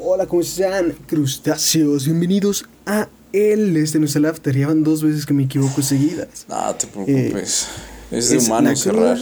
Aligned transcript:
Hola, 0.00 0.26
¿cómo 0.26 0.40
están? 0.40 0.92
Crustáceos, 1.06 2.06
bienvenidos 2.06 2.64
a 2.86 3.08
el 3.32 3.76
este 3.76 3.98
no 3.98 4.06
es 4.06 4.16
el 4.16 4.24
after. 4.24 4.56
Ya 4.56 4.66
van 4.68 4.82
dos 4.82 5.02
veces 5.02 5.26
que 5.26 5.34
me 5.34 5.44
equivoco 5.44 5.82
seguidas. 5.82 6.46
No 6.48 6.74
te 6.74 6.86
preocupes. 6.86 7.66
es 8.10 8.30
de 8.30 8.38
humano 8.38 8.74
cerrar. 8.74 9.18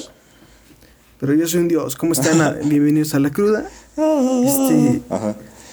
Pero 1.19 1.35
yo 1.35 1.49
soy 1.49 1.61
un 1.61 1.69
dios. 1.69 1.97
¿Cómo 1.97 2.13
están? 2.13 2.59
Bienvenidos 2.69 3.15
a 3.15 3.19
la 3.19 3.31
cruda. 3.31 3.69
Este, 3.97 5.03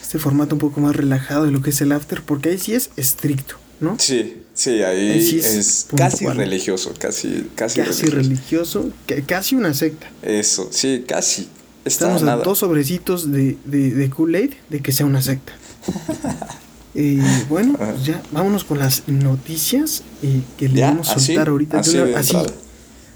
este 0.02 0.20
formato 0.20 0.56
un 0.56 0.60
poco 0.60 0.82
más 0.82 0.96
relajado 0.96 1.46
de 1.46 1.52
lo 1.52 1.62
que 1.62 1.70
es 1.70 1.82
el 1.82 1.92
after, 1.92 2.24
porque 2.24 2.50
ahí 2.50 2.58
sí 2.58 2.74
es 2.74 2.90
estricto, 2.98 3.56
¿no? 3.80 3.98
Sí, 4.00 4.42
sí, 4.56 4.82
ahí, 4.82 5.40
es, 5.40 5.88
casi 5.96 6.26
religioso, 6.26 6.94
casi, 6.98 7.50
casi, 7.56 7.82
casi 7.82 8.08
religioso. 8.08 8.90
casi 9.28 9.56
una 9.56 9.76
secta. 9.76 10.08
Eso, 10.24 10.70
sí, 10.72 11.06
casi. 11.08 11.50
Estamos 11.88 12.24
a 12.24 12.36
dos 12.38 12.60
sobrecitos 12.60 13.32
de, 13.32 13.58
de, 13.66 13.92
de 13.92 14.10
Kool-Aid 14.10 14.54
de 14.70 14.82
que 14.82 14.92
sea 14.92 15.06
una 15.06 15.22
secta. 15.22 15.54
Y 16.98 17.20
bueno, 17.48 17.76
pues 17.78 18.06
ya 18.06 18.24
vámonos 18.32 18.64
con 18.64 18.80
las 18.80 19.08
noticias 19.08 20.02
y 20.24 20.42
que 20.58 20.68
le 20.68 20.82
vamos 20.82 21.12
a 21.12 21.20
soltar 21.20 21.50
ahorita. 21.50 21.80
Así, 21.80 21.96
de 21.96 22.16
así, 22.16 22.36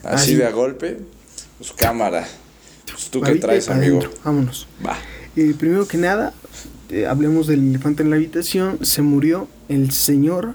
así, 0.04 0.36
de 0.36 0.46
a 0.46 0.52
golpe. 0.52 1.00
Pues 1.58 1.72
cámara. 1.74 2.28
Pues 2.86 3.10
tú 3.10 3.22
qué 3.22 3.34
traes, 3.36 3.70
amigo. 3.70 4.02
Vámonos. 4.24 4.68
Va. 4.86 4.98
Eh, 5.36 5.56
primero 5.58 5.88
que 5.88 5.98
nada, 5.98 6.32
eh, 6.92 7.08
hablemos 7.08 7.48
del 7.48 7.70
elefante 7.70 8.04
en 8.04 8.12
la 8.12 8.18
habitación. 8.18 8.86
Se 8.86 9.02
murió 9.02 9.48
el 9.68 9.92
señor 9.92 10.54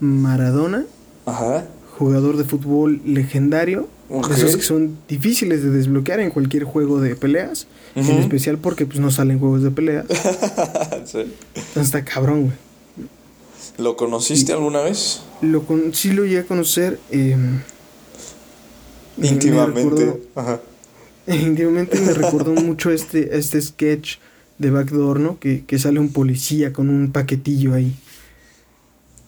Maradona. 0.00 0.86
Ajá. 1.26 1.66
Jugador 1.98 2.38
de 2.38 2.44
fútbol 2.44 3.02
legendario 3.04 3.86
esos 4.20 4.56
que 4.56 4.62
son 4.62 4.98
difíciles 5.08 5.62
de 5.62 5.70
desbloquear 5.70 6.20
en 6.20 6.30
cualquier 6.30 6.64
juego 6.64 7.00
de 7.00 7.16
peleas. 7.16 7.66
En 7.94 8.06
especial 8.18 8.58
porque 8.58 8.86
pues 8.86 9.00
no 9.00 9.10
salen 9.10 9.38
juegos 9.38 9.62
de 9.62 9.70
peleas. 9.70 10.06
sí. 11.04 11.20
Entonces 11.54 11.76
está 11.76 12.04
cabrón, 12.04 12.44
güey. 12.44 12.56
¿Lo 13.78 13.96
conociste 13.96 14.52
alguna 14.52 14.80
vez? 14.80 15.22
Lo 15.40 15.64
con 15.64 15.94
sí 15.94 16.12
lo 16.12 16.24
llegué 16.24 16.40
a 16.40 16.44
conocer. 16.44 16.98
Em, 17.10 17.60
íntimamente. 19.18 20.20
Ajá. 20.34 20.60
Íntimamente 21.26 22.00
me 22.00 22.12
recordó 22.12 22.52
mucho 22.52 22.90
este, 22.90 23.38
este 23.38 23.62
sketch 23.62 24.16
de 24.58 24.70
Backdoor, 24.70 25.20
¿no? 25.20 25.38
Que, 25.38 25.64
que 25.64 25.78
sale 25.78 26.00
un 26.00 26.12
policía 26.12 26.72
con 26.72 26.88
un 26.90 27.12
paquetillo 27.12 27.74
ahí. 27.74 27.94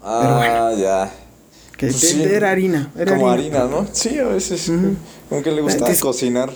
Ah, 0.03 0.73
ya. 0.77 1.13
Que 1.77 1.89
pues 1.89 2.15
era 2.15 2.51
harina. 2.51 2.93
como 3.09 3.29
harina. 3.29 3.65
¿no? 3.65 3.87
Sí, 3.93 4.19
a 4.19 4.29
veces. 4.29 4.71
Como 5.29 5.43
que 5.43 5.51
le 5.51 5.63
gustaba 5.63 5.95
cocinar. 5.97 6.51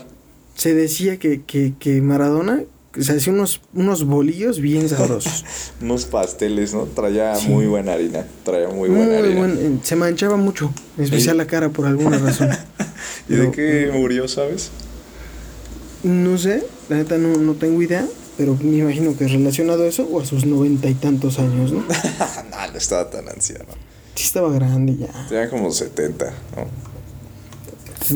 Se 0.54 0.74
decía 0.74 1.18
que, 1.18 1.42
que, 1.42 1.74
que 1.78 2.00
Maradona 2.02 2.64
se 3.00 3.12
hacía 3.12 3.32
unos, 3.32 3.60
unos 3.74 4.04
bolillos 4.04 4.60
bien 4.60 4.88
sabrosos. 4.88 5.44
unos 5.82 6.04
pasteles, 6.06 6.74
¿no? 6.74 6.84
Traía 6.84 7.34
muy 7.46 7.66
buena 7.66 7.92
harina. 7.92 8.26
Traía 8.44 8.68
muy 8.68 8.88
buena 8.88 9.18
harina. 9.18 9.46
Eh, 9.46 9.78
se 9.82 9.96
manchaba 9.96 10.36
mucho, 10.36 10.72
en 10.96 11.04
especial 11.04 11.36
la 11.36 11.46
cara 11.46 11.68
por 11.68 11.86
alguna 11.86 12.18
razón. 12.18 12.50
¿Y 13.28 13.34
de 13.34 13.50
qué 13.50 13.90
murió, 13.92 14.26
sabes? 14.26 14.70
No 16.02 16.38
sé, 16.38 16.64
la 16.88 16.96
neta 16.96 17.18
no, 17.18 17.36
no 17.36 17.54
tengo 17.54 17.82
idea, 17.82 18.06
pero 18.36 18.56
me 18.60 18.78
imagino 18.78 19.16
que 19.16 19.26
relacionado 19.26 19.82
a 19.82 19.86
eso 19.86 20.08
o 20.10 20.20
a 20.20 20.24
sus 20.24 20.46
noventa 20.46 20.88
y 20.88 20.94
tantos 20.94 21.38
años, 21.38 21.72
¿no? 21.72 21.80
no, 22.50 22.72
no 22.72 22.78
estaba 22.78 23.10
tan 23.10 23.28
anciano. 23.28 23.74
Sí 24.18 24.24
estaba 24.24 24.52
grande 24.52 24.96
ya. 24.96 25.28
Tenía 25.28 25.48
como 25.48 25.70
70, 25.70 26.34
¿no? 26.56 26.88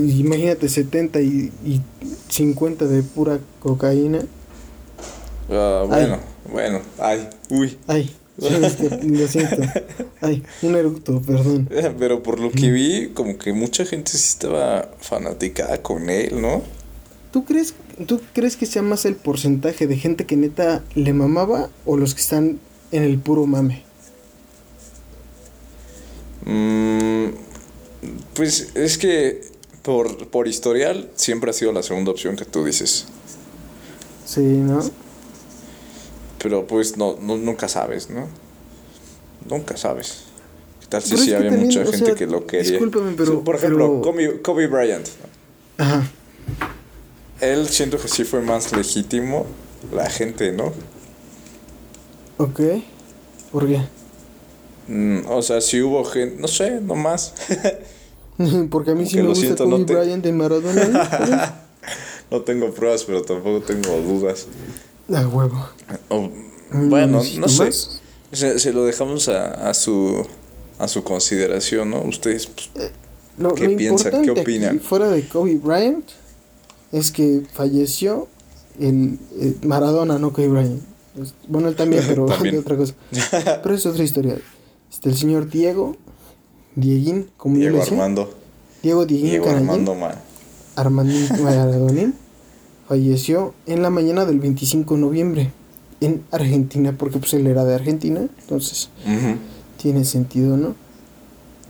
imagínate 0.00 0.68
70 0.68 1.20
y, 1.20 1.52
y 1.64 1.80
50 2.28 2.86
de 2.86 3.04
pura 3.04 3.38
cocaína. 3.60 4.18
Ah, 5.48 5.84
bueno, 5.86 6.18
bueno, 6.52 6.80
ay, 6.98 7.28
uy. 7.50 7.78
Ay, 7.86 8.12
lo 8.36 9.28
siento. 9.28 9.62
Ay, 10.20 10.42
un 10.62 10.74
eructo, 10.74 11.22
perdón. 11.22 11.68
Pero 11.70 12.20
por 12.24 12.40
lo 12.40 12.50
que 12.50 12.72
vi, 12.72 13.10
como 13.14 13.38
que 13.38 13.52
mucha 13.52 13.84
gente 13.84 14.10
sí 14.10 14.28
estaba 14.30 14.90
fanaticada 14.98 15.82
con 15.82 16.10
él, 16.10 16.42
¿no? 16.42 16.62
¿Tú 17.30 17.44
crees, 17.44 17.74
¿Tú 18.08 18.20
crees 18.32 18.56
que 18.56 18.66
sea 18.66 18.82
más 18.82 19.04
el 19.04 19.14
porcentaje 19.14 19.86
de 19.86 19.96
gente 19.96 20.26
que 20.26 20.36
neta 20.36 20.82
le 20.96 21.12
mamaba 21.12 21.70
o 21.86 21.96
los 21.96 22.16
que 22.16 22.22
están 22.22 22.58
en 22.90 23.04
el 23.04 23.20
puro 23.20 23.46
mame? 23.46 23.84
Mm, 26.44 27.28
pues 28.34 28.70
es 28.74 28.98
que 28.98 29.42
por, 29.82 30.28
por 30.28 30.48
historial 30.48 31.10
siempre 31.14 31.50
ha 31.50 31.52
sido 31.52 31.72
la 31.72 31.82
segunda 31.82 32.10
opción 32.10 32.36
que 32.36 32.44
tú 32.44 32.64
dices. 32.64 33.06
Sí, 34.26 34.40
¿no? 34.40 34.80
Pero 36.38 36.66
pues 36.66 36.96
no, 36.96 37.16
no 37.20 37.36
nunca 37.36 37.68
sabes, 37.68 38.10
¿no? 38.10 38.28
Nunca 39.48 39.76
sabes. 39.76 40.24
¿Qué 40.80 40.86
tal 40.88 41.02
si 41.02 41.16
sí 41.16 41.34
había 41.34 41.50
mucha 41.52 41.84
gente 41.84 42.14
que 42.14 42.26
lo 42.26 42.46
quería? 42.46 42.72
Discúlpame, 42.72 43.12
pero... 43.16 43.44
por 43.44 43.56
ejemplo, 43.56 44.00
Kobe, 44.00 44.40
Kobe 44.40 44.66
Bryant. 44.66 45.08
Ajá. 45.78 46.08
Él 47.40 47.68
siento 47.68 47.98
que 47.98 48.08
sí 48.08 48.24
fue 48.24 48.40
más 48.40 48.72
legítimo 48.72 49.46
la 49.92 50.08
gente, 50.08 50.52
¿no? 50.52 50.72
Ok. 52.38 52.60
¿Por 53.50 53.66
qué? 53.66 53.80
Mm, 54.88 55.20
o 55.28 55.42
sea, 55.42 55.60
si 55.60 55.80
hubo 55.80 56.04
gente, 56.04 56.40
no 56.40 56.48
sé, 56.48 56.80
nomás. 56.80 57.34
Porque 58.70 58.92
a 58.92 58.94
mí 58.94 59.06
sí 59.06 59.16
me 59.16 59.28
gusta 59.28 59.56
Kobe 59.56 59.84
Bryant 59.84 60.24
de 60.24 60.32
Maradona. 60.32 61.66
no 62.30 62.40
tengo 62.40 62.72
pruebas, 62.72 63.04
pero 63.04 63.22
tampoco 63.22 63.60
tengo 63.60 63.96
dudas. 64.00 64.46
A 65.12 65.26
huevo. 65.26 65.68
bueno, 66.72 67.22
no 67.38 67.48
sé. 67.48 67.70
Se, 68.32 68.72
lo 68.72 68.84
dejamos 68.86 69.28
a, 69.28 69.68
a, 69.68 69.74
su 69.74 70.26
a 70.78 70.88
su 70.88 71.04
consideración, 71.04 71.90
¿no? 71.90 72.00
Ustedes, 72.00 72.46
pues, 72.46 72.70
eh, 72.76 72.90
¿qué 73.54 73.68
piensan? 73.70 74.22
¿Qué 74.22 74.30
opinan? 74.30 74.80
fuera 74.80 75.08
de 75.10 75.28
Kobe 75.28 75.56
Bryant, 75.56 76.08
es 76.90 77.12
que 77.12 77.42
falleció 77.52 78.28
en 78.80 79.18
eh, 79.38 79.54
Maradona, 79.62 80.18
no 80.18 80.32
Kobe 80.32 80.48
Bryant. 80.48 80.82
Bueno, 81.46 81.68
él 81.68 81.76
también, 81.76 82.04
pero 82.08 82.26
de 82.26 82.58
otra 82.58 82.76
cosa. 82.76 82.94
Pero 83.62 83.74
es 83.74 83.84
otra 83.84 84.02
historia. 84.02 84.38
Este, 84.92 85.08
el 85.08 85.16
señor 85.16 85.48
Diego, 85.48 85.96
Dieguín, 86.76 87.28
como 87.38 87.56
Diego 87.56 87.82
Armando. 87.82 88.30
Diego 88.82 89.06
Dieguín 89.06 89.30
Diego 89.30 89.48
Armando 89.48 89.94
Ma. 89.94 90.14
Armandín 90.76 91.26
falleció 92.88 93.54
en 93.66 93.80
la 93.80 93.88
mañana 93.88 94.26
del 94.26 94.38
25 94.38 94.94
de 94.94 95.00
noviembre 95.00 95.50
en 96.02 96.22
Argentina, 96.30 96.94
porque 96.96 97.18
pues 97.18 97.32
él 97.32 97.46
era 97.46 97.64
de 97.64 97.74
Argentina, 97.74 98.20
entonces 98.40 98.90
tiene 99.80 100.04
sentido, 100.04 100.58
¿no? 100.58 100.74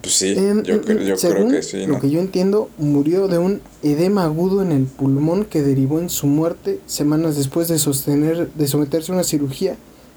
Pues 0.00 0.14
sí, 0.14 0.34
yo, 0.64 0.82
creo 0.82 1.48
que 1.48 1.62
sí. 1.62 1.86
Lo 1.86 2.00
que 2.00 2.10
yo 2.10 2.18
entiendo, 2.18 2.70
murió 2.76 3.28
de 3.28 3.38
un 3.38 3.60
edema 3.84 4.24
agudo 4.24 4.62
en 4.62 4.72
el 4.72 4.86
pulmón 4.86 5.44
que 5.44 5.62
derivó 5.62 6.00
en 6.00 6.10
su 6.10 6.26
muerte 6.26 6.80
semanas 6.86 7.36
después 7.36 7.68
de 7.68 7.78
sostener, 7.78 8.50
de 8.52 8.66
someterse 8.66 9.12
a 9.12 9.14
una 9.14 9.22
cirugía 9.22 9.76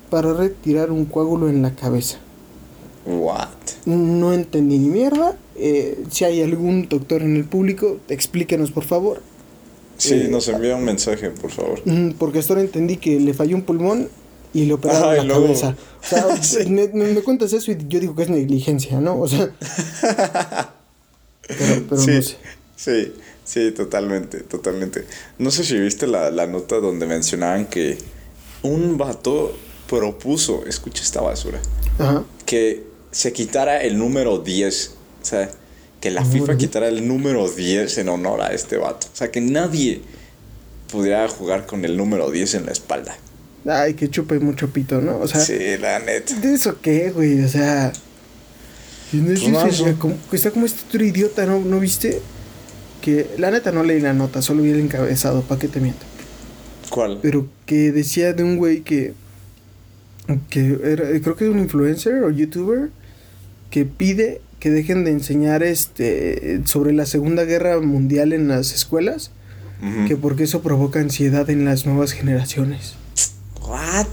para 0.10 0.34
retirar 0.34 0.90
un 0.90 1.06
coágulo 1.06 1.50
en 1.50 1.62
la 1.62 1.76
cabeza. 1.76 2.18
What? 3.06 3.50
No 3.86 4.34
entendí 4.34 4.78
ni 4.78 4.90
mierda. 4.90 5.38
Eh, 5.56 6.04
si 6.10 6.26
hay 6.26 6.42
algún 6.42 6.90
doctor 6.90 7.22
en 7.22 7.36
el 7.36 7.46
público, 7.46 8.00
explíquenos 8.10 8.72
por 8.72 8.84
favor. 8.84 9.22
Sí, 9.98 10.14
eh, 10.14 10.28
nos 10.30 10.48
envía 10.48 10.76
un 10.76 10.84
mensaje, 10.84 11.30
por 11.30 11.52
favor. 11.52 11.82
Porque 12.18 12.40
hasta 12.40 12.54
ahora 12.54 12.64
entendí 12.64 12.98
que 12.98 13.20
le 13.20 13.34
falló 13.34 13.56
un 13.56 13.62
pulmón 13.62 14.10
y 14.54 14.66
le 14.66 14.74
operaron 14.74 15.28
la 15.28 15.34
cabeza. 15.34 15.76
O 16.06 16.44
sea, 16.44 16.68
me, 16.68 16.88
cuentas 17.22 17.52
eso 17.54 17.72
y 17.72 17.78
yo 17.88 18.00
digo 18.00 18.16
que 18.16 18.22
es 18.24 18.30
negligencia, 18.30 19.02
¿no? 19.02 19.20
O 19.20 19.28
sea. 19.28 19.50
pero, 21.48 21.98
sí, 21.98 22.12
no 22.12 22.22
sé. 22.22 22.38
Sí, 22.76 23.14
sí, 23.44 23.72
totalmente, 23.72 24.42
totalmente. 24.42 25.06
No 25.40 25.50
sé 25.50 25.64
si 25.64 25.80
viste 25.80 26.06
la, 26.06 26.30
la 26.30 26.46
nota 26.46 26.76
donde 26.76 27.08
mencionaban 27.08 27.66
que 27.66 27.98
un 28.62 29.00
vato 29.00 29.56
propuso, 29.90 30.64
escucha 30.68 31.02
esta 31.02 31.22
basura, 31.22 31.59
Ajá. 31.97 32.24
que 32.46 32.84
se 33.16 33.32
quitara 33.32 33.82
el 33.82 33.97
número 33.97 34.40
10. 34.40 34.91
O 35.22 35.26
sea, 35.26 35.50
que 36.02 36.12
la 36.12 36.26
FIFA 36.26 36.58
quitara 36.58 36.90
el 36.90 37.08
número 37.08 37.50
10 37.50 38.00
en 38.00 38.09
honor 38.09 38.41
a 38.41 38.47
este 38.47 38.76
vato. 38.76 39.08
O 39.12 39.16
sea, 39.16 39.32
que 39.32 39.40
nadie 39.40 40.02
pudiera 40.91 41.26
jugar 41.29 41.66
con 41.66 41.85
el 41.85 41.96
número 41.96 42.29
10 42.29 42.56
en 42.56 42.66
la 42.66 42.73
espalda. 42.73 43.16
Ay, 43.66 43.94
que 43.94 44.09
chupe 44.09 44.38
mucho 44.40 44.70
pito, 44.70 45.00
¿no? 45.00 45.17
O 45.20 45.29
sea. 45.29 45.40
Sí, 45.40 45.78
la 45.79 46.00
neta. 46.00 46.35
¿De 46.35 46.53
eso 46.56 46.82
qué, 46.82 47.12
güey? 47.12 47.41
O 47.41 47.47
sea. 47.47 47.94
No 49.14 49.32
es 49.32 49.40
pues 49.40 49.96
como, 49.97 50.17
está 50.34 50.52
como 50.52 50.66
este 50.66 50.82
otro 50.85 51.06
idiota, 51.06 51.46
¿no? 51.46 51.59
¿no 51.59 51.79
viste? 51.79 52.20
Que 53.02 53.29
la 53.38 53.50
neta 53.50 53.72
no 53.72 53.84
leí 53.84 54.02
la 54.02 54.12
nota, 54.12 54.41
solo 54.41 54.62
vi 54.62 54.72
el 54.72 54.82
encabezado, 54.82 55.41
¿para 55.41 55.62
qué 55.62 55.70
te 55.70 55.79
miento? 55.79 56.06
¿Cuál? 56.90 57.20
Pero 57.22 57.47
que 57.66 57.94
decía 57.94 58.34
de 58.34 58.44
un 58.44 58.58
güey 58.58 58.82
que. 58.82 59.14
que 60.50 60.78
era, 60.84 61.06
creo 61.22 61.38
que 61.38 61.46
es 61.46 61.50
un 61.50 61.59
influencer 61.59 62.22
o 62.22 62.29
youtuber 62.29 62.90
que 63.76 63.84
pide 63.84 64.40
que 64.62 64.70
dejen 64.70 65.04
de 65.04 65.12
enseñar 65.12 65.62
este 65.62 66.62
sobre 66.64 66.94
la 66.94 67.06
Segunda 67.06 67.44
Guerra 67.44 67.78
Mundial 67.82 68.32
en 68.32 68.48
las 68.48 68.74
escuelas, 68.74 69.32
que 70.08 70.16
porque 70.16 70.46
eso 70.46 70.62
provoca 70.62 71.02
ansiedad 71.02 71.50
en 71.50 71.66
las 71.66 71.86
nuevas 71.86 72.14
generaciones. 72.14 72.94
What? 73.68 74.08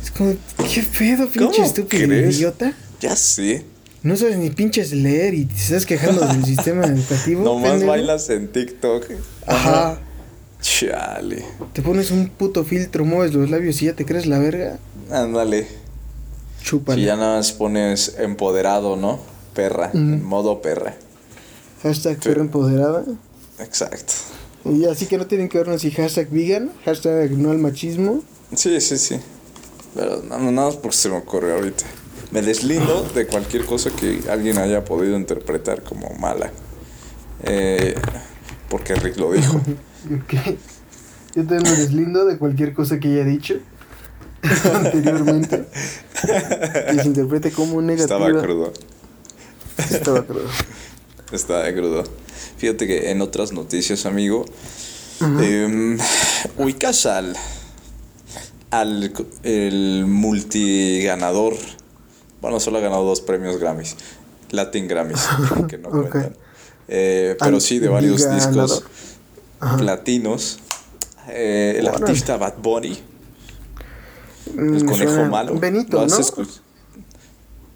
Es 0.00 0.12
¿Qué 0.12 0.84
pedo, 0.96 1.28
pinche 1.28 1.64
estúpido 1.64 2.14
idiota? 2.14 2.74
Ya 3.00 3.16
sé. 3.16 3.64
No 4.04 4.16
sabes 4.16 4.38
ni 4.38 4.50
pinches 4.50 4.92
leer 4.92 5.34
y 5.34 5.46
te 5.46 5.54
estás 5.54 5.84
quejando 5.84 6.24
del 6.24 6.44
sistema 6.54 6.86
educativo. 6.86 7.42
Nomás 7.42 7.84
bailas 7.84 8.30
en 8.30 8.46
TikTok. 8.52 9.04
Ajá. 9.48 9.98
Chale. 10.60 11.44
Te 11.72 11.82
pones 11.82 12.12
un 12.12 12.28
puto 12.28 12.64
filtro, 12.64 13.04
mueves 13.04 13.34
los 13.34 13.50
labios 13.50 13.82
y 13.82 13.86
ya 13.86 13.94
te 13.94 14.04
crees 14.04 14.26
la 14.26 14.38
verga. 14.38 14.78
Ándale. 15.10 15.66
Chúpale. 16.62 17.00
Si 17.00 17.06
ya 17.06 17.16
nada 17.16 17.36
más 17.36 17.52
pones 17.52 18.16
empoderado, 18.18 18.96
¿no? 18.96 19.18
Perra. 19.54 19.90
En 19.92 20.24
modo 20.24 20.60
perra. 20.62 20.94
Hashtag 21.82 22.18
perra 22.18 22.40
empoderada. 22.40 23.04
Exacto. 23.58 24.12
Y 24.64 24.84
así 24.84 25.06
que 25.06 25.18
no 25.18 25.26
tienen 25.26 25.48
que 25.48 25.58
vernos 25.58 25.80
si 25.80 25.90
hashtag 25.90 26.28
vegan, 26.30 26.70
hashtag 26.84 27.30
no 27.32 27.50
al 27.50 27.58
machismo. 27.58 28.22
Sí, 28.54 28.80
sí, 28.80 28.98
sí. 28.98 29.16
Pero 29.94 30.22
nada 30.22 30.50
más 30.50 30.76
porque 30.76 30.96
se 30.96 31.08
me 31.08 31.16
ocurre 31.16 31.54
ahorita. 31.54 31.84
Me 32.30 32.42
deslindo 32.42 33.08
de 33.14 33.26
cualquier 33.26 33.64
cosa 33.64 33.90
que 33.90 34.20
alguien 34.30 34.58
haya 34.58 34.84
podido 34.84 35.16
interpretar 35.16 35.82
como 35.82 36.10
mala. 36.10 36.50
Eh, 37.44 37.94
porque 38.68 38.94
Rick 38.94 39.16
lo 39.16 39.32
dijo. 39.32 39.60
Yo 41.34 41.44
también 41.46 41.62
me 41.62 41.70
deslindo 41.70 42.26
de 42.26 42.36
cualquier 42.36 42.74
cosa 42.74 42.98
que 42.98 43.08
haya 43.08 43.24
dicho 43.24 43.60
anteriormente. 44.74 45.66
que 46.90 47.00
se 47.00 47.06
interprete 47.06 47.50
como 47.52 47.80
negativa. 47.82 48.16
Estaba 48.28 48.42
crudo. 48.42 48.72
Estaba 49.78 50.22
crudo. 50.24 50.48
Estaba 51.32 51.72
crudo. 51.72 52.04
Fíjate 52.56 52.86
que 52.86 53.10
en 53.10 53.20
otras 53.20 53.52
noticias, 53.52 54.06
amigo, 54.06 54.44
eh, 55.40 55.96
ubicas 56.56 57.06
al, 57.06 57.36
al 58.70 59.12
el 59.42 60.04
multiganador 60.06 61.54
bueno, 62.40 62.60
solo 62.60 62.78
ha 62.78 62.80
ganado 62.80 63.04
dos 63.04 63.20
premios 63.20 63.58
Grammys. 63.58 63.96
Latin 64.50 64.88
Grammys, 64.88 65.28
que 65.68 65.78
no 65.78 65.90
cuentan. 65.90 66.36
Eh, 66.86 67.36
pero 67.38 67.60
sí, 67.60 67.78
de 67.78 67.88
varios 67.88 68.30
discos 68.30 68.84
platinos. 69.76 70.58
Eh, 71.28 71.76
el 71.78 71.88
artista 71.88 72.36
Bad 72.36 72.54
Bunny. 72.62 72.98
Mm, 74.54 74.74
el 74.74 74.86
conejo 74.86 75.24
malo. 75.26 75.58
Benito, 75.58 76.06
¿no? 76.06 76.16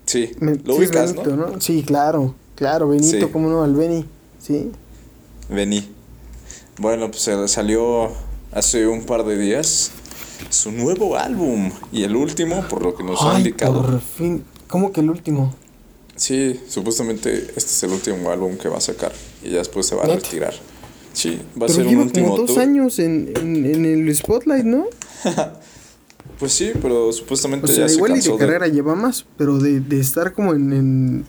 Sí, 0.07 0.31
lo 0.65 0.77
ubicas, 0.77 1.15
¿no? 1.15 1.61
Sí, 1.61 1.83
claro, 1.85 2.35
claro, 2.55 2.89
Benito, 2.89 3.31
¿cómo 3.31 3.49
no? 3.49 3.63
Al 3.63 3.75
Beni, 3.75 4.05
sí. 4.41 4.71
Beni. 5.49 5.89
Bueno, 6.79 7.11
pues 7.11 7.31
salió 7.51 8.11
hace 8.53 8.87
un 8.87 9.05
par 9.05 9.25
de 9.25 9.39
días 9.39 9.93
su 10.51 10.73
nuevo 10.73 11.17
álbum 11.17 11.71
y 11.93 12.03
el 12.03 12.17
último, 12.17 12.67
por 12.69 12.83
lo 12.83 12.95
que 12.95 13.05
nos 13.05 13.23
ha 13.23 13.39
indicado. 13.39 13.83
Por 13.83 14.01
fin, 14.01 14.45
¿Cómo 14.73 14.91
que 14.91 15.03
el 15.03 15.11
último? 15.11 15.55
Sí, 16.17 16.59
supuestamente 16.67 17.37
este 17.57 17.59
es 17.59 17.83
el 17.83 17.91
último 17.91 18.31
álbum 18.31 18.57
que 18.57 18.71
va 18.71 18.79
a 18.79 18.81
sacar 18.81 19.13
y 19.43 19.51
ya 19.51 19.59
después 19.59 19.85
se 19.85 19.95
va 19.95 20.05
a 20.05 20.07
retirar. 20.07 20.55
Sí, 21.13 21.39
va 21.61 21.67
a 21.67 21.69
ser 21.69 21.87
un 21.87 21.97
último 21.97 22.31
como 22.31 22.47
dos 22.47 22.57
años 22.57 22.99
en, 22.99 23.35
en, 23.37 23.85
el 23.85 24.17
Spotlight, 24.17 24.65
¿no? 24.65 24.87
pues 26.43 26.55
sí, 26.55 26.73
pero 26.83 27.13
supuestamente 27.13 27.67
o 27.67 27.69
sea, 27.69 27.87
ya 27.87 27.95
igual 27.95 28.11
se 28.11 28.15
cansó 28.15 28.31
y 28.31 28.33
de 28.33 28.39
carrera 28.39 28.67
lleva 28.67 28.97
más, 28.97 29.25
pero 29.39 29.61
de, 29.61 29.79
de 29.79 30.01
estar 30.01 30.33
como 30.33 30.55
en, 30.55 30.73
en, 30.73 31.27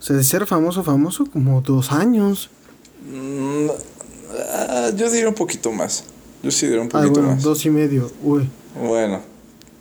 O 0.00 0.02
sea, 0.02 0.16
de 0.16 0.24
ser 0.24 0.46
famoso, 0.46 0.82
famoso, 0.82 1.26
como 1.26 1.60
dos 1.60 1.92
años. 1.92 2.48
Mm, 3.06 3.66
ah, 4.50 4.90
yo 4.96 5.10
diría 5.10 5.28
un 5.28 5.34
poquito 5.34 5.70
más. 5.72 6.04
Yo 6.42 6.50
sí 6.50 6.64
diría 6.64 6.80
un 6.80 6.86
ah, 6.86 7.02
poquito 7.02 7.20
ah, 7.20 7.22
bueno, 7.26 7.42
dos 7.42 7.66
y 7.66 7.68
medio, 7.68 8.10
uy. 8.22 8.48
Bueno, 8.82 9.20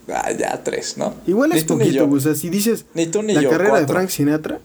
Ah, 0.09 0.33
ya 0.37 0.61
tres, 0.61 0.97
¿no? 0.97 1.13
Igual 1.25 1.53
es 1.53 1.63
poquito, 1.63 2.09
o 2.09 2.19
sea, 2.19 2.35
si 2.35 2.49
dices 2.49 2.83
ni 2.93 3.07
tú, 3.07 3.23
ni 3.23 3.33
la 3.33 3.49
carrera 3.49 3.79
de 3.79 3.87
Frank 3.87 4.09
Sinatra, 4.09 4.59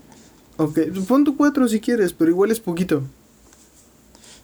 ok, 0.56 0.76
pon 1.06 1.22
tu 1.22 1.36
cuatro 1.36 1.68
si 1.68 1.78
quieres, 1.78 2.12
pero 2.12 2.32
igual 2.32 2.50
es 2.50 2.58
poquito. 2.58 3.04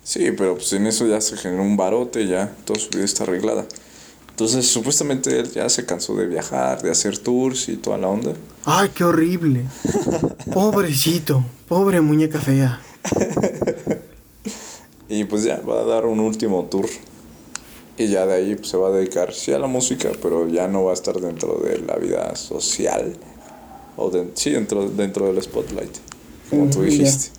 Sí, 0.05 0.31
pero 0.37 0.55
pues 0.55 0.73
en 0.75 0.87
eso 0.87 1.09
ya 1.09 1.21
se 1.21 1.37
generó 1.37 1.65
un 1.65 1.77
barote, 1.77 2.29
ya 2.29 2.55
toda 2.65 2.79
su 2.79 2.91
vida 2.91 3.05
está 3.05 3.25
arreglada. 3.25 3.67
Entonces, 4.39 4.69
supuestamente 4.69 5.37
él 5.37 5.51
ya 5.51 5.69
se 5.69 5.85
cansó 5.85 6.15
de 6.15 6.29
viajar, 6.29 6.81
de 6.81 6.93
hacer 6.93 7.19
tours 7.19 7.69
y 7.69 7.77
toda 7.77 7.99
la 7.99 8.07
onda. 8.07 8.35
Ay, 8.65 8.89
qué 8.95 9.03
horrible. 9.03 9.65
Pobrecito, 10.55 11.45
pobre 11.67 12.01
muñeca 12.01 12.39
fea. 12.39 12.81
y 15.09 15.25
pues 15.25 15.43
ya 15.43 15.61
va 15.63 15.81
a 15.81 15.85
dar 15.85 16.07
un 16.07 16.21
último 16.21 16.65
tour 16.67 16.87
y 17.97 18.07
ya 18.07 18.27
de 18.27 18.35
ahí 18.35 18.55
pues, 18.55 18.69
se 18.69 18.77
va 18.77 18.91
a 18.91 18.93
dedicar 18.93 19.35
sí 19.35 19.53
a 19.53 19.59
la 19.59 19.67
música, 19.67 20.13
pero 20.23 20.47
ya 20.47 20.69
no 20.69 20.85
va 20.85 20.93
a 20.93 20.95
estar 20.95 21.21
dentro 21.21 21.59
de 21.59 21.79
la 21.81 21.97
vida 21.97 22.37
social. 22.37 23.17
O 23.97 24.13
sí, 24.35 24.51
dentro, 24.51 24.89
dentro 24.89 25.33
del 25.33 25.43
spotlight, 25.43 25.97
como 26.49 26.71
tú 26.71 26.83
dijiste. 26.83 27.33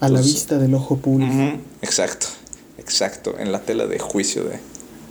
A 0.00 0.08
la 0.08 0.20
vista 0.20 0.58
del 0.58 0.74
ojo 0.74 0.96
público. 0.96 1.60
exacto, 1.80 2.26
exacto, 2.76 3.38
en 3.38 3.52
la 3.52 3.60
tela 3.60 3.86
de 3.86 4.00
juicio 4.00 4.42
de, 4.42 4.58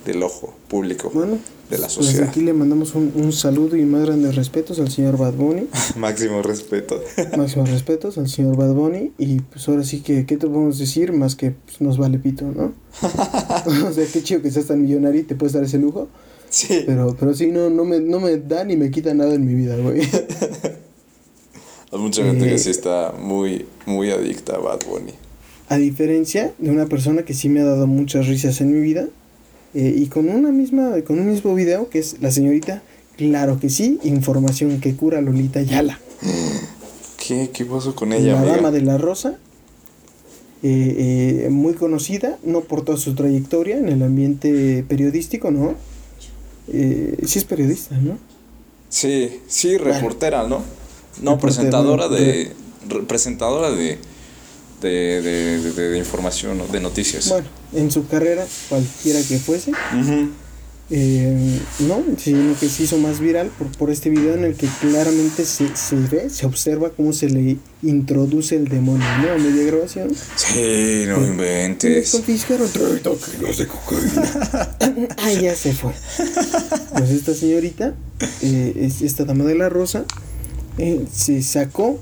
del 0.06 0.24
ojo 0.24 0.53
público. 0.68 1.12
Bueno, 1.13 1.38
de 1.69 1.77
la 1.77 1.83
pues, 1.83 1.94
sociedad. 1.94 2.19
Desde 2.19 2.30
aquí 2.30 2.42
le 2.42 2.53
mandamos 2.53 2.95
un, 2.95 3.12
un, 3.15 3.31
saludo 3.31 3.77
y 3.77 3.86
más 3.86 4.06
grandes 4.06 4.36
respetos 4.36 4.80
al 4.80 4.92
señor 4.92 5.18
Bad 5.18 5.33
Bunny. 5.33 5.68
Máximo 5.98 6.42
respeto. 6.42 7.01
Máximo 7.38 7.65
respetos 7.65 8.18
al 8.18 8.30
señor 8.30 8.57
Bad 8.57 8.74
Bunny. 8.74 9.12
Y 9.18 9.39
pues 9.39 9.68
ahora 9.69 9.83
sí 9.83 10.01
que, 10.01 10.25
¿qué 10.25 10.38
te 10.38 10.48
podemos 10.48 10.77
decir? 10.77 11.13
Más 11.13 11.36
que 11.36 11.51
pues, 11.51 11.81
nos 11.81 11.98
vale 11.98 12.18
pito, 12.19 12.45
¿no? 12.45 12.74
o 13.88 13.94
sea, 13.94 14.06
qué 14.12 14.21
chido 14.24 14.42
que 14.42 14.51
seas 14.51 14.68
tan 14.68 14.81
millonario 14.81 15.21
y 15.21 15.24
te 15.24 15.36
puedes 15.36 15.53
dar 15.53 15.63
ese 15.63 15.77
lujo. 15.77 16.07
Sí. 16.50 16.83
Pero, 16.86 17.15
pero 17.18 17.33
sí, 17.33 17.48
no, 17.48 17.69
no, 17.69 17.86
me, 17.86 18.00
no 18.00 18.19
me 18.19 18.38
da 18.38 18.65
ni 18.65 18.75
me 18.75 18.92
quita 18.92 19.13
nada 19.13 19.33
en 19.33 19.45
mi 19.45 19.53
vida, 19.53 19.77
güey. 19.77 20.01
Hay 21.92 22.00
mucha 22.00 22.24
gente 22.24 22.45
que 22.45 22.56
eh, 22.56 22.59
sí 22.59 22.69
está 22.69 23.13
muy, 23.18 23.65
muy 23.86 24.12
adicta 24.12 24.56
a 24.56 24.59
Bad 24.59 24.80
Bunny. 24.89 25.13
A 25.68 25.77
diferencia 25.77 26.53
de 26.57 26.71
una 26.71 26.86
persona 26.88 27.24
que 27.24 27.33
sí 27.33 27.48
me 27.50 27.62
ha 27.62 27.65
dado 27.65 27.88
muchas 27.88 28.27
risas 28.27 28.59
en 28.62 28.74
mi 28.74 28.81
vida, 28.81 29.07
eh, 29.74 29.94
y 29.98 30.08
con 30.08 30.30
una 30.30 30.52
misma, 30.52 31.02
con 31.06 31.20
un 31.20 31.30
mismo 31.30 31.56
video 31.56 31.90
que 31.90 32.00
es 32.00 32.18
la 32.22 32.32
señorita, 32.32 32.82
claro 33.18 33.60
que 33.60 33.70
sí, 33.70 34.00
información 34.04 34.80
que 34.80 34.96
cura 34.96 35.22
Lolita 35.22 35.62
Yala. 35.62 36.00
¿Qué, 37.18 37.50
qué 37.54 37.66
pasó 37.66 37.96
con 37.96 38.14
ella? 38.14 38.34
La 38.34 38.44
dama 38.44 38.72
de 38.72 38.82
la 38.82 38.98
rosa, 38.98 39.38
eh, 40.64 41.46
eh, 41.46 41.50
muy 41.50 41.74
conocida, 41.74 42.38
no 42.44 42.62
por 42.62 42.84
toda 42.84 42.98
su 42.98 43.16
trayectoria 43.16 43.78
en 43.78 43.90
el 43.90 44.04
ambiente 44.04 44.84
periodístico, 44.88 45.52
¿no? 45.52 45.76
sí 46.72 47.40
es 47.40 47.44
periodista, 47.44 47.98
¿no? 47.98 48.18
Sí, 48.88 49.42
sí, 49.48 49.78
reportera, 49.78 50.48
¿no? 50.48 50.62
No, 51.22 51.38
presentadora 51.38 52.08
de, 52.08 52.51
presentadora 53.08 53.72
de 53.72 53.98
de, 54.82 55.22
de, 55.22 55.72
de, 55.72 55.90
de 55.90 55.98
información, 55.98 56.62
de 56.72 56.80
noticias. 56.80 57.30
Bueno, 57.30 57.48
en 57.74 57.92
su 57.92 58.08
carrera, 58.08 58.46
cualquiera 58.70 59.20
que 59.22 59.38
fuese, 59.40 59.72
eh, 60.94 61.60
no, 61.80 62.04
sino 62.18 62.60
que 62.60 62.68
se 62.68 62.84
hizo 62.84 62.98
más 62.98 63.22
viral 63.22 63.50
por, 63.58 63.72
por 63.78 63.92
este 63.92 64.10
video 64.10 64.34
en 64.34 64.44
el 64.44 64.56
que 64.56 64.68
claramente 64.82 65.46
se, 65.46 65.74
se 65.74 65.96
ve, 65.96 66.30
se 66.30 66.46
observa 66.46 66.90
cómo 66.90 67.14
se 67.14 67.30
le 67.30 67.58
introduce 67.82 68.58
el 68.58 68.68
demonio, 68.68 69.06
¿no? 69.22 69.32
A 69.32 69.38
media 69.38 69.64
grabación. 69.64 70.14
Sí, 70.36 71.06
no 71.08 71.26
inventes. 71.26 72.12
Confiscaron 72.12 72.68
kilos 72.70 73.58
de 73.58 73.68
cocaína. 73.68 74.76
ah, 75.18 75.32
ya 75.32 75.56
se 75.56 75.72
fue. 75.72 75.94
Pues 76.98 77.10
esta 77.10 77.34
señorita, 77.36 77.94
eh, 78.42 78.92
esta 79.02 79.24
dama 79.24 79.46
de 79.46 79.56
la 79.56 79.70
rosa, 79.70 80.04
eh, 80.78 81.06
se 81.14 81.42
sacó 81.42 82.02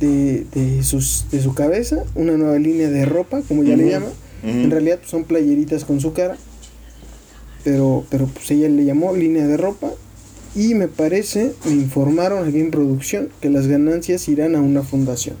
de, 0.00 0.46
de, 0.52 0.82
sus, 0.82 1.26
de 1.30 1.42
su 1.42 1.54
cabeza 1.54 2.04
una 2.14 2.36
nueva 2.36 2.58
línea 2.58 2.88
de 2.90 3.04
ropa, 3.04 3.42
como 3.48 3.62
ya 3.62 3.76
le 3.76 3.90
llama. 3.90 4.08
En 4.42 4.70
realidad 4.70 4.98
pues, 4.98 5.10
son 5.10 5.24
playeritas 5.24 5.84
con 5.84 6.00
su 6.00 6.12
cara. 6.12 6.36
Pero, 7.62 8.04
pero 8.10 8.26
pues 8.26 8.50
ella 8.50 8.68
le 8.68 8.84
llamó 8.84 9.14
línea 9.14 9.46
de 9.46 9.56
ropa. 9.56 9.90
Y 10.54 10.74
me 10.74 10.86
parece, 10.86 11.52
me 11.64 11.72
informaron 11.72 12.46
aquí 12.46 12.60
en 12.60 12.70
producción, 12.70 13.30
que 13.40 13.50
las 13.50 13.66
ganancias 13.66 14.28
irán 14.28 14.54
a 14.54 14.60
una 14.60 14.82
fundación. 14.82 15.36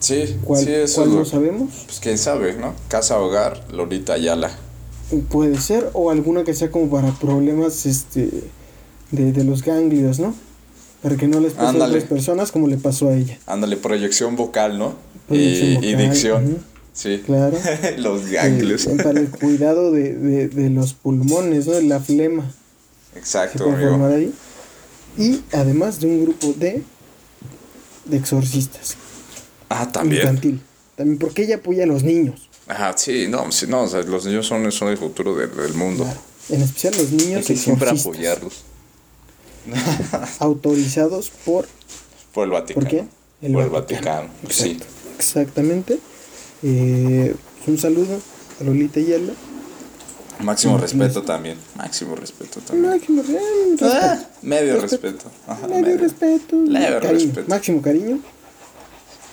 Sí, 0.00 0.36
¿Cuál, 0.42 0.64
sí, 0.64 0.72
eso 0.72 1.02
¿cuál 1.02 1.14
lo 1.14 1.24
sabemos? 1.24 1.84
Pues 1.86 2.00
quién 2.00 2.18
sabe, 2.18 2.54
¿no? 2.54 2.74
Casa 2.88 3.20
Hogar, 3.20 3.62
Lolita 3.70 4.14
Ayala. 4.14 4.50
Puede 5.28 5.60
ser, 5.60 5.90
o 5.92 6.10
alguna 6.10 6.42
que 6.42 6.54
sea 6.54 6.70
como 6.70 6.88
para 6.88 7.12
problemas 7.12 7.84
este 7.86 8.30
de, 9.10 9.32
de 9.32 9.44
los 9.44 9.62
ganglios, 9.62 10.18
¿no? 10.18 10.34
Para 11.02 11.16
que 11.16 11.26
no 11.26 11.40
les 11.40 11.54
pase 11.54 11.78
a 11.78 11.86
otras 11.86 12.04
personas 12.04 12.52
como 12.52 12.68
le 12.68 12.76
pasó 12.76 13.08
a 13.08 13.14
ella. 13.14 13.38
Ándale, 13.46 13.76
proyección 13.76 14.36
vocal, 14.36 14.78
¿no? 14.78 14.94
y, 15.30 15.94
dicción. 15.94 16.58
Sí. 16.92 17.22
Claro. 17.24 17.56
los 17.98 18.26
ganglios. 18.26 18.86
Eh, 18.86 18.96
para 19.02 19.20
el 19.20 19.30
cuidado 19.30 19.92
de, 19.92 20.14
de, 20.14 20.48
de, 20.48 20.70
los 20.70 20.92
pulmones, 20.92 21.66
¿no? 21.66 21.72
De 21.72 21.82
la 21.84 22.00
flema. 22.00 22.52
Exacto, 23.14 23.72
ahí. 24.06 24.32
Y 25.16 25.42
además 25.52 26.00
de 26.00 26.06
un 26.06 26.24
grupo 26.24 26.54
de, 26.56 26.82
de 28.04 28.16
exorcistas. 28.16 28.96
Ah, 29.68 29.90
también. 29.90 30.22
Infantil. 30.22 30.60
También 30.96 31.18
porque 31.18 31.44
ella 31.44 31.56
apoya 31.56 31.84
a 31.84 31.86
los 31.86 32.02
niños. 32.02 32.48
Ajá, 32.66 32.94
sí, 32.96 33.26
no, 33.28 33.50
sí, 33.50 33.66
no 33.66 33.82
o 33.82 33.88
sea, 33.88 34.02
los 34.02 34.26
niños 34.26 34.46
son, 34.46 34.70
son 34.70 34.88
el 34.88 34.98
futuro 34.98 35.34
del 35.34 35.74
mundo. 35.74 36.06
en 36.48 36.62
especial 36.62 36.94
los 36.96 37.10
niños. 37.10 37.38
Hay 37.38 37.44
que 37.44 37.56
siempre 37.56 37.90
apoyarlos. 37.90 38.64
autorizados 40.38 41.30
por... 41.44 41.66
Por 42.32 42.44
el 42.44 42.50
Vaticano. 42.50 42.80
¿Por 42.80 42.90
qué? 42.90 43.04
El 43.42 43.52
por 43.52 43.62
el 43.64 43.70
Vaticano, 43.70 44.28
sí. 44.48 44.78
Exactamente. 45.16 45.98
Eh, 46.62 47.34
un 47.66 47.78
saludo 47.78 48.20
a 48.60 48.64
Lolita 48.64 49.00
y 49.00 49.06
Yala. 49.06 49.32
Máximo 50.40 50.78
respeto 50.78 51.22
también. 51.22 51.58
Máximo 51.76 52.16
respeto 52.16 52.60
también. 52.60 52.90
Máximo 52.90 53.22
respeto. 53.22 53.86
Ah, 53.86 54.18
medio 54.42 54.80
respeto. 54.80 55.30
Ajá, 55.46 55.68
medio, 55.68 55.98
respeto. 55.98 56.56
Leve 56.66 57.00
respeto. 57.00 57.48
Máximo 57.48 57.82
cariño. 57.82 58.20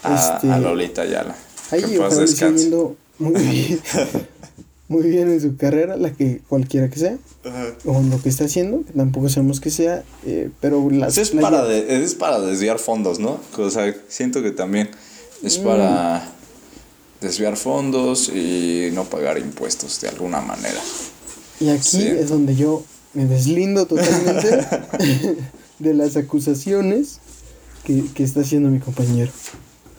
A, 0.03 0.36
este, 0.36 0.51
a 0.51 0.60
Lolita 0.60 1.05
Yala. 1.05 1.36
Ahí 1.72 1.84
que 1.84 2.00
muy 3.19 3.41
bien, 3.41 3.81
muy 4.89 5.03
bien 5.03 5.29
en 5.29 5.41
su 5.41 5.58
carrera, 5.58 5.98
la 5.98 6.13
que 6.13 6.41
cualquiera 6.48 6.89
que 6.89 7.00
sea. 7.00 7.17
O 7.86 8.01
lo 8.01 8.22
que 8.22 8.29
está 8.29 8.46
haciendo, 8.46 8.84
que 8.86 8.94
tampoco 8.94 9.29
sabemos 9.29 9.60
que 9.60 9.70
sea. 9.70 10.03
Eh, 10.25 10.50
pero 10.60 10.89
las, 10.89 11.17
es, 11.17 11.32
para 11.32 11.63
de, 11.65 12.03
es 12.03 12.15
para 12.15 12.39
desviar 12.39 12.79
fondos, 12.79 13.20
¿no? 13.20 13.39
O 13.58 13.70
sea, 13.70 13.94
siento 14.08 14.41
que 14.41 14.51
también 14.51 14.89
es 15.44 15.60
mm. 15.60 15.63
para 15.63 16.32
desviar 17.22 17.58
fondos 17.58 18.29
y 18.29 18.89
no 18.94 19.06
pagar 19.06 19.38
impuestos 19.38 20.00
de 20.01 20.10
alguna 20.10 20.41
manera. 20.41 20.79
Y 21.60 21.70
aquí 21.70 22.01
es 22.01 22.29
donde 22.29 22.56
yo 22.56 22.84
me 23.13 23.25
deslindo 23.25 23.88
totalmente 23.88 24.65
de 25.79 25.94
las 25.94 26.15
acusaciones 26.15 27.20
que, 27.84 28.03
que, 28.13 28.24
está 28.24 28.41
haciendo 28.41 28.70
mi 28.70 28.79
compañero. 28.79 29.32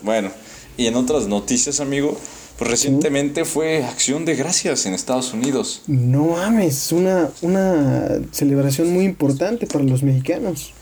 Bueno, 0.03 0.31
y 0.77 0.87
en 0.87 0.95
otras 0.95 1.27
noticias, 1.27 1.81
amigo, 1.81 2.17
pues 2.59 2.71
recientemente 2.71 3.45
fue 3.45 3.85
Acción 3.85 4.25
de 4.25 4.35
Gracias 4.35 4.85
en 4.87 4.95
Estados 4.95 5.33
Unidos. 5.33 5.83
No 5.87 6.27
mames, 6.27 6.91
una, 6.91 7.31
una 7.41 8.19
celebración 8.33 8.93
muy 8.93 9.05
importante 9.05 9.69
para 9.69 9.85
los 9.85 10.03
mexicanos. 10.03 10.73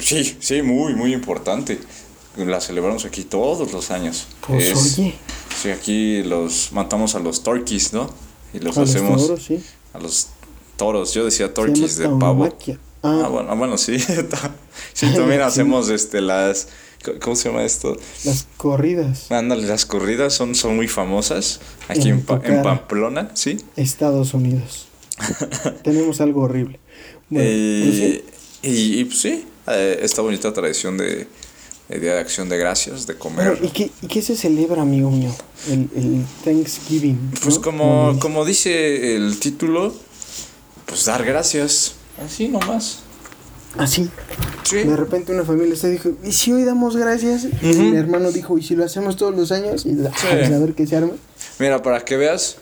Sí, 0.00 0.36
sí, 0.40 0.62
muy, 0.62 0.94
muy 0.94 1.12
importante. 1.12 1.78
La 2.38 2.60
celebramos 2.60 3.04
aquí 3.04 3.22
todos 3.22 3.70
los 3.70 3.90
años. 3.90 4.26
Pues 4.46 4.98
oye. 4.98 5.14
Sí, 5.62 5.70
aquí 5.70 6.22
los 6.22 6.72
matamos 6.72 7.14
a 7.14 7.20
los 7.20 7.42
turkeys, 7.42 7.92
¿no? 7.92 8.10
Y 8.52 8.58
los 8.58 8.76
hacemos. 8.76 9.12
Los 9.12 9.26
toros, 9.26 9.42
sí. 9.44 9.64
A 9.92 9.98
los 9.98 10.28
toros. 10.76 11.14
Yo 11.14 11.24
decía 11.26 11.52
turkeys 11.52 11.96
de 11.98 12.08
pavo. 12.08 12.48
Ah. 13.02 13.24
ah. 13.24 13.28
bueno, 13.28 13.48
ah, 13.50 13.54
bueno, 13.54 13.78
sí. 13.78 13.98
sí, 14.92 15.06
también 15.14 15.40
hacemos 15.42 15.90
este 15.90 16.20
las. 16.20 16.68
¿Cómo 17.20 17.36
se 17.36 17.48
llama 17.48 17.64
esto? 17.64 17.96
Las 18.24 18.46
corridas. 18.56 19.30
Ándale, 19.30 19.66
las 19.66 19.86
corridas 19.86 20.34
son, 20.34 20.54
son 20.54 20.76
muy 20.76 20.88
famosas 20.88 21.60
aquí 21.88 22.08
en, 22.08 22.24
en, 22.44 22.62
Pamplona, 22.62 23.30
¿sí? 23.34 23.58
Estados 23.76 24.34
Unidos. 24.34 24.86
Tenemos 25.82 26.20
algo 26.20 26.42
horrible. 26.42 26.80
Bueno, 27.30 27.48
pues 27.84 28.22
y, 28.62 29.00
y, 29.00 29.04
pues 29.04 29.20
sí, 29.20 29.44
eh, 29.66 29.98
esta 30.02 30.22
bonita 30.22 30.52
tradición 30.52 30.96
de, 30.96 31.26
el 31.88 32.00
Día 32.00 32.14
de 32.14 32.20
Acción 32.20 32.48
de 32.48 32.56
Gracias, 32.58 33.06
de 33.06 33.16
comer. 33.16 33.58
¿Y 33.62 33.68
qué, 33.68 33.90
y 34.02 34.06
qué 34.06 34.22
se 34.22 34.36
celebra, 34.36 34.82
amigo 34.82 35.10
mío? 35.10 35.34
El, 35.68 35.88
el 35.94 36.24
Thanksgiving. 36.44 37.32
Pues 37.42 37.58
como, 37.58 38.18
como 38.20 38.44
dice 38.44 39.16
el 39.16 39.38
título, 39.38 39.94
pues 40.86 41.04
dar 41.04 41.24
gracias. 41.24 41.94
Así 42.24 42.48
nomás. 42.48 43.03
Así. 43.78 44.10
Sí. 44.62 44.78
De 44.78 44.96
repente 44.96 45.32
una 45.32 45.44
familia 45.44 45.76
se 45.76 45.90
dijo, 45.90 46.10
¿y 46.24 46.32
si 46.32 46.52
hoy 46.52 46.64
damos 46.64 46.96
gracias? 46.96 47.46
Y 47.62 47.66
mi 47.74 47.96
hermano 47.96 48.32
dijo, 48.32 48.56
¿y 48.56 48.62
si 48.62 48.74
lo 48.74 48.84
hacemos 48.84 49.16
todos 49.16 49.34
los 49.34 49.52
años? 49.52 49.84
Y 49.84 49.92
a 50.06 50.58
ver 50.58 50.74
qué 50.74 50.86
se 50.86 50.96
arma. 50.96 51.12
Mira, 51.58 51.82
para 51.82 52.00
que 52.04 52.16
veas, 52.16 52.56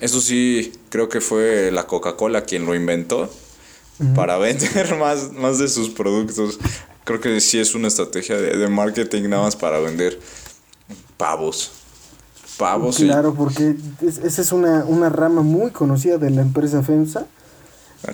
eso 0.00 0.20
sí, 0.20 0.72
creo 0.88 1.08
que 1.08 1.20
fue 1.20 1.70
la 1.72 1.86
Coca-Cola 1.86 2.42
quien 2.42 2.66
lo 2.66 2.74
inventó. 2.74 3.28
Para 4.14 4.38
vender 4.38 4.96
más, 5.00 5.32
más 5.32 5.58
de 5.58 5.66
sus 5.66 5.90
productos 5.90 6.60
creo 7.08 7.20
que 7.20 7.40
sí 7.40 7.58
es 7.58 7.74
una 7.74 7.88
estrategia 7.88 8.36
de, 8.36 8.68
marketing 8.68 9.30
nada 9.30 9.44
más 9.44 9.56
para 9.56 9.78
vender 9.80 10.20
pavos. 11.16 11.72
Pavos. 12.58 12.98
Claro, 12.98 13.32
porque 13.32 13.76
esa 14.02 14.42
es 14.42 14.52
una, 14.52 14.84
una 14.84 15.08
rama 15.08 15.40
muy 15.40 15.70
conocida 15.70 16.18
de 16.18 16.28
la 16.28 16.42
empresa 16.42 16.82
FEMSA. 16.82 17.26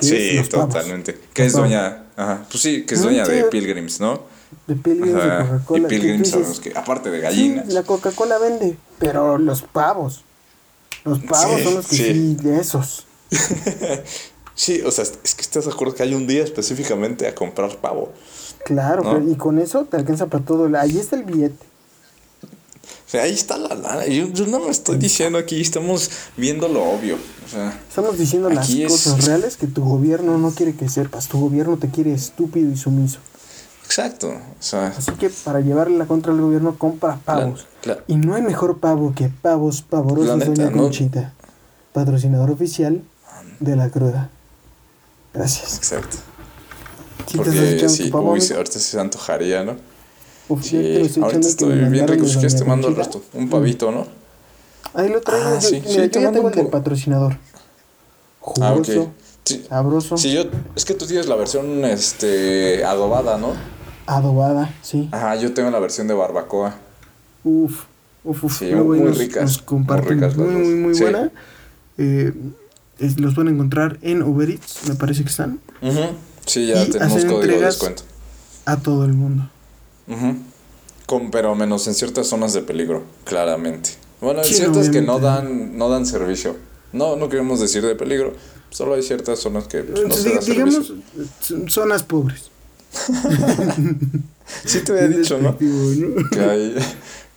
Sí, 0.00 0.40
totalmente. 0.48 1.18
Que 1.32 1.46
es 1.46 1.54
dueña, 1.54 2.03
ajá, 2.16 2.44
pues 2.50 2.62
sí, 2.62 2.84
que 2.84 2.94
es 2.94 3.02
dueña 3.02 3.24
de 3.24 3.44
Pilgrims, 3.44 4.00
¿no? 4.00 4.22
De 4.66 4.76
Pilgrims, 4.76 5.20
Coca-Cola. 5.20 5.86
Y 5.86 5.90
Pilgrims 5.90 6.30
sabemos 6.30 6.60
que, 6.60 6.72
aparte 6.76 7.10
de 7.10 7.20
gallinas. 7.20 7.68
la 7.68 7.82
Coca-Cola 7.82 8.38
vende, 8.38 8.76
pero 8.98 9.38
los 9.38 9.62
pavos. 9.62 10.24
Los 11.04 11.18
pavos 11.20 11.60
son 11.62 11.74
los 11.74 11.86
que 11.86 11.96
sí, 11.96 12.36
de 12.36 12.60
esos. 12.60 13.06
sí, 14.54 14.80
o 14.82 14.90
sea, 14.90 15.04
es 15.04 15.34
que 15.34 15.42
estás 15.42 15.66
de 15.66 15.72
acuerdo 15.72 15.94
que 15.94 16.02
hay 16.02 16.14
un 16.14 16.26
día 16.26 16.42
específicamente 16.42 17.26
a 17.26 17.34
comprar 17.34 17.76
pavo. 17.78 18.12
Claro, 18.64 19.22
y 19.28 19.34
con 19.34 19.58
eso 19.58 19.84
te 19.84 19.96
alcanza 19.96 20.26
para 20.26 20.44
todo. 20.44 20.70
Ahí 20.78 20.98
está 20.98 21.16
el 21.16 21.24
billete. 21.24 21.66
Sea, 23.14 23.22
ahí 23.22 23.32
está 23.32 23.56
la 23.56 23.76
lana. 23.76 24.06
Yo, 24.06 24.26
no 24.48 24.58
me 24.58 24.70
estoy 24.70 24.98
diciendo 24.98 25.38
aquí, 25.38 25.60
estamos 25.60 26.10
viendo 26.36 26.66
lo 26.66 26.82
obvio. 26.82 27.14
O 27.14 27.48
sea, 27.48 27.80
estamos 27.88 28.18
diciendo 28.18 28.50
las 28.50 28.68
cosas 28.68 29.24
reales 29.24 29.56
que 29.56 29.68
tu 29.68 29.84
gobierno 29.84 30.36
no 30.36 30.50
quiere 30.50 30.74
que 30.74 30.88
sepas. 30.88 31.28
Tu 31.28 31.38
gobierno 31.38 31.76
te 31.76 31.88
quiere 31.90 32.12
estúpido 32.12 32.68
y 32.72 32.76
sumiso. 32.76 33.20
Exacto. 33.84 34.30
O 34.30 34.62
sea, 34.62 34.88
Así 34.88 35.12
que 35.12 35.30
para 35.30 35.60
llevarle 35.60 35.96
la 35.96 36.06
contra 36.06 36.32
al 36.32 36.40
gobierno, 36.40 36.76
compra 36.76 37.20
pavos. 37.24 37.68
Y 38.08 38.16
no 38.16 38.34
hay 38.34 38.42
mejor 38.42 38.78
pavo 38.78 39.14
que 39.14 39.28
pavos 39.28 39.82
pavorosos 39.82 40.44
Doña 40.44 40.72
Conchita. 40.72 41.34
Patrocinador 41.92 42.50
oficial 42.50 43.00
de 43.60 43.76
la 43.76 43.90
cruda. 43.90 44.28
Gracias. 45.32 45.76
Exacto. 45.76 46.16
Porque 47.36 47.88
sí, 47.88 48.10
uy, 48.12 48.56
ahorita 48.56 48.80
se 48.80 48.98
antojaría, 48.98 49.62
¿no? 49.62 49.93
Sí, 50.62 51.20
ahorita 51.20 51.48
estoy 51.48 51.78
bien 51.88 52.08
rico. 52.08 52.26
Si 52.26 52.34
quieres 52.34 52.56
te 52.56 52.64
mando 52.64 52.88
el 52.88 52.96
resto. 52.96 53.22
Un 53.32 53.48
pavito, 53.48 53.90
¿no? 53.90 54.06
Ahí 54.94 55.08
lo 55.08 55.20
traigo. 55.20 55.48
Ah, 55.48 55.60
sí, 55.60 55.80
mira, 55.80 56.04
sí, 56.04 56.10
yo 56.12 56.20
ya 56.20 56.32
tengo 56.32 56.48
el 56.48 56.54
del 56.54 56.68
patrocinador. 56.68 57.36
Jugoso, 58.40 59.10
ah, 59.10 59.24
sí. 59.44 59.64
sabroso. 59.68 60.16
Sí, 60.16 60.32
yo, 60.32 60.44
es 60.76 60.84
que 60.84 60.94
tú 60.94 61.06
tienes 61.06 61.26
la 61.26 61.34
versión 61.34 61.84
este, 61.84 62.84
adobada, 62.84 63.38
¿no? 63.38 63.54
Adobada, 64.06 64.72
sí. 64.82 65.08
Ajá, 65.12 65.34
yo 65.36 65.52
tengo 65.54 65.70
la 65.70 65.80
versión 65.80 66.06
de 66.06 66.14
barbacoa. 66.14 66.74
Uf, 67.42 67.84
uf, 68.22 68.44
uf. 68.44 68.58
Sí, 68.58 68.66
muy, 68.74 69.00
ricas. 69.08 69.64
muy 69.70 70.00
ricas. 70.00 70.36
Muy, 70.36 70.46
muy, 70.46 70.74
muy 70.74 71.00
buena. 71.00 71.32
Eh, 71.96 72.32
los 73.16 73.34
van 73.34 73.48
a 73.48 73.50
encontrar 73.50 73.98
en 74.02 74.22
Uber 74.22 74.50
Eats, 74.50 74.88
me 74.88 74.94
parece 74.94 75.22
que 75.24 75.30
están. 75.30 75.58
Ajá. 75.82 76.10
Sí, 76.46 76.66
ya 76.66 76.84
tenemos 76.86 77.24
código 77.24 77.58
de 77.58 77.60
descuento. 77.60 78.02
A 78.66 78.76
todo 78.76 79.04
el 79.04 79.14
mundo. 79.14 79.48
Con, 81.06 81.30
pero 81.30 81.54
menos 81.54 81.86
en 81.86 81.94
ciertas 81.94 82.26
zonas 82.26 82.52
de 82.52 82.62
peligro, 82.62 83.04
claramente. 83.24 83.90
Bueno, 84.20 84.42
en 84.42 84.46
ciertas 84.46 84.88
que 84.88 85.02
no 85.02 85.18
dan, 85.18 85.76
no 85.76 85.88
dan 85.88 86.06
servicio. 86.06 86.56
No, 86.92 87.16
no 87.16 87.28
queremos 87.28 87.60
decir 87.60 87.84
de 87.84 87.94
peligro, 87.94 88.34
solo 88.70 88.94
hay 88.94 89.02
ciertas 89.02 89.40
zonas 89.40 89.66
que 89.66 89.82
pues, 89.82 90.06
no 90.06 90.14
se 90.14 90.52
Digamos, 90.52 90.92
zonas 91.68 92.02
pobres. 92.04 92.50
sí 94.64 94.80
te 94.80 94.92
había 94.92 95.08
dicho, 95.08 95.38
¿no? 95.38 95.58
Que 95.58 96.40
hay, 96.40 96.76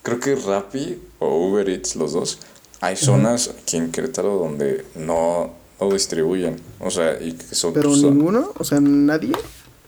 creo 0.04 0.20
que 0.20 0.36
Rappi 0.36 1.00
o 1.20 1.48
Uber 1.48 1.68
Eats, 1.68 1.96
los 1.96 2.14
dos, 2.14 2.40
hay 2.82 2.96
zonas 2.96 3.50
aquí 3.62 3.78
en 3.78 3.92
Querétaro 3.92 4.38
donde 4.38 4.86
no 4.96 5.52
o 5.80 5.92
distribuyen. 5.92 6.60
O 6.80 6.90
sea, 6.92 7.22
y 7.22 7.34
que 7.34 7.56
son... 7.56 7.74
¿Pero 7.74 7.90
ninguno? 7.96 8.52
O 8.58 8.64
sea, 8.64 8.80
nadie. 8.80 9.34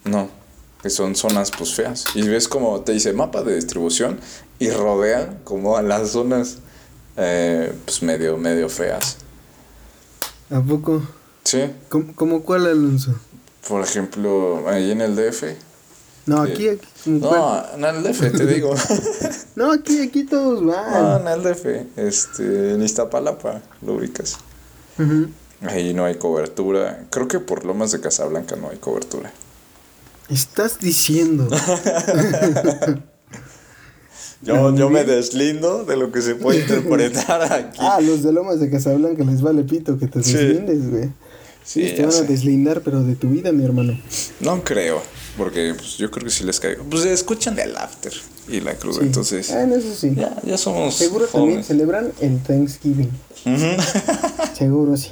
No, 0.05 0.29
que 0.81 0.89
son 0.89 1.15
zonas 1.15 1.51
pues 1.51 1.73
feas. 1.73 2.05
Y 2.15 2.27
ves 2.27 2.47
como 2.47 2.81
te 2.81 2.93
dice 2.93 3.13
mapa 3.13 3.43
de 3.43 3.55
distribución 3.55 4.19
y 4.59 4.69
rodean 4.69 5.39
como 5.43 5.77
a 5.77 5.81
las 5.81 6.11
zonas 6.11 6.57
eh, 7.17 7.73
pues 7.85 8.01
medio, 8.01 8.37
medio 8.37 8.69
feas. 8.69 9.17
¿A 10.49 10.61
poco? 10.61 11.03
Sí. 11.43 11.69
¿Cómo, 11.89 12.43
cuál, 12.43 12.65
Alonso? 12.65 13.13
Por 13.67 13.83
ejemplo, 13.83 14.67
ahí 14.67 14.91
en 14.91 15.01
el 15.01 15.15
DF. 15.15 15.43
No, 16.25 16.41
aquí, 16.41 16.69
aquí. 16.69 16.87
No, 17.05 17.63
en 17.75 17.83
el 17.83 18.03
DF, 18.03 18.37
te 18.37 18.45
digo. 18.45 18.73
no, 19.55 19.71
aquí, 19.71 20.01
aquí 20.01 20.23
todos 20.23 20.63
van. 20.65 20.91
No, 20.91 21.17
en 21.19 21.27
el 21.27 21.43
DF. 21.43 21.65
Este, 21.97 22.73
en 22.73 22.83
Iztapalapa, 22.83 23.61
lo 23.81 23.93
ubicas. 23.93 24.37
Ahí 25.61 25.93
no 25.93 26.05
hay 26.05 26.15
cobertura. 26.15 27.05
Creo 27.09 27.27
que 27.27 27.39
por 27.39 27.65
Lomas 27.65 27.91
de 27.91 27.99
Casablanca 27.99 28.55
no 28.55 28.69
hay 28.69 28.77
cobertura. 28.77 29.31
Estás 30.29 30.79
diciendo. 30.79 31.47
yo, 34.41 34.75
yo 34.75 34.89
me 34.89 35.03
deslindo 35.03 35.85
de 35.85 35.97
lo 35.97 36.11
que 36.11 36.21
se 36.21 36.35
puede 36.35 36.59
interpretar 36.59 37.51
aquí. 37.51 37.79
Ah, 37.81 37.99
los 38.01 38.21
de 38.21 38.31
Lomas 38.31 38.59
de 38.59 38.69
Casablanca 38.69 39.23
les 39.23 39.41
vale 39.41 39.63
pito 39.63 39.97
que 39.97 40.07
te 40.07 40.19
deslindes, 40.19 40.89
güey. 40.89 41.09
Sí, 41.63 41.93
te 41.95 42.03
van 42.05 42.15
a 42.15 42.21
deslindar, 42.21 42.81
pero 42.81 43.03
de 43.03 43.15
tu 43.15 43.29
vida, 43.29 43.51
mi 43.51 43.63
hermano. 43.63 43.99
No 44.39 44.63
creo, 44.63 45.03
porque 45.37 45.75
pues, 45.75 45.97
yo 45.97 46.09
creo 46.09 46.25
que 46.25 46.31
sí 46.31 46.43
les 46.43 46.59
caigo. 46.59 46.83
Pues 46.83 47.05
escuchan 47.05 47.59
el 47.59 47.77
after 47.77 48.11
y 48.47 48.59
la 48.59 48.73
cruz, 48.73 48.97
entonces. 49.01 49.51
Ah, 49.51 49.63
eso 49.63 49.93
sí. 49.95 50.13
Ya, 50.15 50.35
ya 50.43 50.57
somos. 50.57 50.95
Seguro 50.95 51.27
también 51.27 51.63
celebran 51.63 52.11
el 52.21 52.39
Thanksgiving. 52.39 53.11
Seguro 54.57 54.97
sí. 54.97 55.11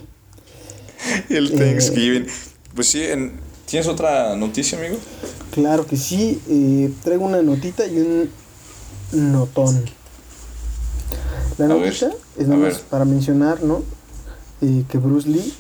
el 1.29 1.51
Thanksgiving. 1.51 2.25
pues 2.73 2.87
sí, 2.87 3.03
¿tienes 3.67 3.87
otra 3.87 4.35
noticia, 4.35 4.79
amigo? 4.79 4.97
Claro 5.51 5.85
que 5.85 5.97
sí. 5.97 6.41
Eh, 6.49 6.91
traigo 7.03 7.25
una 7.25 7.41
notita 7.41 7.85
y 7.85 7.99
un 7.99 8.29
notón. 9.11 9.85
La 11.57 11.67
notita 11.67 12.09
es 12.37 12.47
nomás 12.47 12.79
para 12.79 13.05
mencionar, 13.05 13.61
¿no? 13.61 13.83
Eh, 14.61 14.83
que 14.89 14.97
Bruce 14.97 15.29
Lee 15.29 15.53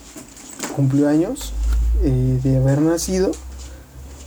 cumplió 0.75 1.07
años 1.07 1.53
eh, 2.03 2.39
de 2.43 2.57
haber 2.57 2.81
nacido 2.81 3.31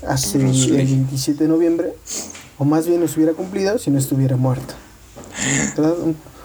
hace 0.06 0.38
el 0.38 0.72
27 0.72 1.44
de 1.44 1.48
noviembre, 1.48 1.94
o 2.58 2.64
más 2.64 2.86
bien 2.86 3.00
no 3.00 3.06
hubiera 3.06 3.32
cumplido 3.32 3.78
si 3.78 3.90
no 3.90 3.98
estuviera 3.98 4.36
muerto. 4.36 4.74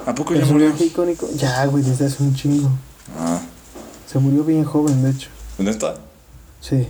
¿A 0.06 0.14
poco 0.14 0.34
ya 0.34 0.46
murió? 0.46 0.74
icónico. 0.80 1.28
Ya, 1.36 1.66
güey, 1.66 1.84
desde 1.84 2.06
hace 2.06 2.22
un 2.22 2.36
chingo. 2.36 2.70
Ah. 3.18 3.42
Se 4.12 4.20
murió 4.20 4.44
bien 4.44 4.64
joven, 4.64 5.04
de 5.04 5.12
hecho. 5.12 5.30
¿Dónde 5.58 5.72
está? 5.72 5.96
Sí. 6.62 6.88